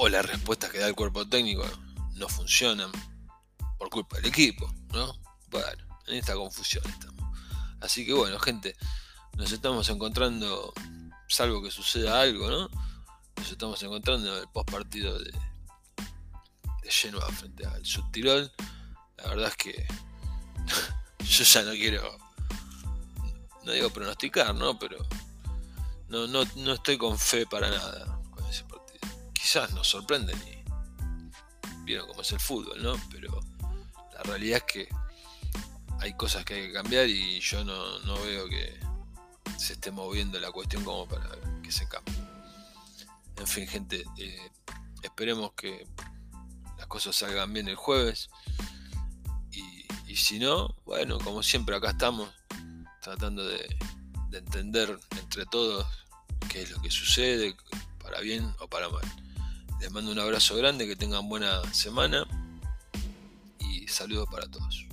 O 0.00 0.08
las 0.08 0.24
respuestas 0.24 0.70
que 0.70 0.78
da 0.78 0.86
el 0.86 0.94
cuerpo 0.94 1.26
técnico 1.26 1.66
no 2.14 2.28
funcionan 2.28 2.92
por 3.78 3.90
culpa 3.90 4.14
del 4.16 4.26
equipo, 4.26 4.72
¿no? 4.92 5.12
Bueno, 5.50 5.98
en 6.06 6.14
esta 6.14 6.34
confusión 6.34 6.84
estamos. 6.88 7.36
Así 7.80 8.06
que 8.06 8.12
bueno, 8.12 8.38
gente, 8.38 8.76
nos 9.36 9.50
estamos 9.50 9.88
encontrando, 9.88 10.72
salvo 11.26 11.60
que 11.60 11.72
suceda 11.72 12.20
algo, 12.20 12.48
¿no? 12.48 12.70
Nos 13.38 13.50
estamos 13.50 13.82
encontrando 13.82 14.36
en 14.36 14.42
el 14.42 14.48
post 14.50 14.70
partido 14.70 15.18
de, 15.18 15.32
de 15.32 16.90
Genoa 16.92 17.26
frente 17.32 17.66
al 17.66 17.84
Subtirol. 17.84 18.52
La 19.16 19.30
verdad 19.30 19.48
es 19.48 19.56
que 19.56 19.86
yo 21.24 21.42
ya 21.42 21.62
no 21.64 21.72
quiero, 21.72 22.18
no 23.64 23.72
digo 23.72 23.90
pronosticar, 23.90 24.54
¿no? 24.54 24.78
Pero 24.78 24.98
no, 26.06 26.28
no, 26.28 26.44
no 26.54 26.74
estoy 26.74 26.98
con 26.98 27.18
fe 27.18 27.46
para 27.46 27.68
nada. 27.68 28.17
Quizás 29.50 29.72
nos 29.72 29.88
sorprenden 29.88 30.36
y 30.46 30.62
vieron 31.84 32.06
cómo 32.06 32.20
es 32.20 32.30
el 32.32 32.38
fútbol, 32.38 32.82
¿no? 32.82 32.96
Pero 33.10 33.40
la 34.12 34.22
realidad 34.24 34.58
es 34.58 34.64
que 34.64 34.88
hay 36.00 36.12
cosas 36.12 36.44
que 36.44 36.52
hay 36.52 36.66
que 36.66 36.74
cambiar 36.74 37.08
y 37.08 37.40
yo 37.40 37.64
no, 37.64 37.74
veo 38.24 38.46
que 38.46 38.78
se 39.56 39.72
esté 39.72 39.90
moviendo 39.90 40.38
la 40.38 40.52
cuestión 40.52 40.84
como 40.84 41.08
para 41.08 41.30
que 41.62 41.72
se 41.72 41.88
cambie. 41.88 42.14
En 43.38 43.46
fin, 43.46 43.66
gente, 43.66 44.04
eh, 44.18 44.50
esperemos 45.02 45.54
que 45.54 45.86
las 46.76 46.86
cosas 46.86 47.16
salgan 47.16 47.50
bien 47.50 47.68
el 47.68 47.76
jueves. 47.76 48.28
Y, 50.06 50.14
si 50.14 50.38
no, 50.38 50.76
bueno, 50.84 51.16
como 51.20 51.42
siempre 51.42 51.74
acá 51.74 51.92
estamos 51.92 52.28
tratando 53.00 53.46
de, 53.46 53.78
de 54.28 54.38
entender 54.40 55.00
entre 55.12 55.46
todos 55.46 55.86
qué 56.50 56.64
es 56.64 56.70
lo 56.70 56.82
que 56.82 56.90
sucede, 56.90 57.56
para 58.02 58.20
bien 58.20 58.54
o 58.60 58.68
para 58.68 58.90
mal. 58.90 59.27
Les 59.80 59.92
mando 59.92 60.10
un 60.10 60.18
abrazo 60.18 60.56
grande, 60.56 60.86
que 60.86 60.96
tengan 60.96 61.28
buena 61.28 61.62
semana 61.72 62.26
y 63.60 63.86
saludos 63.86 64.28
para 64.30 64.48
todos. 64.48 64.87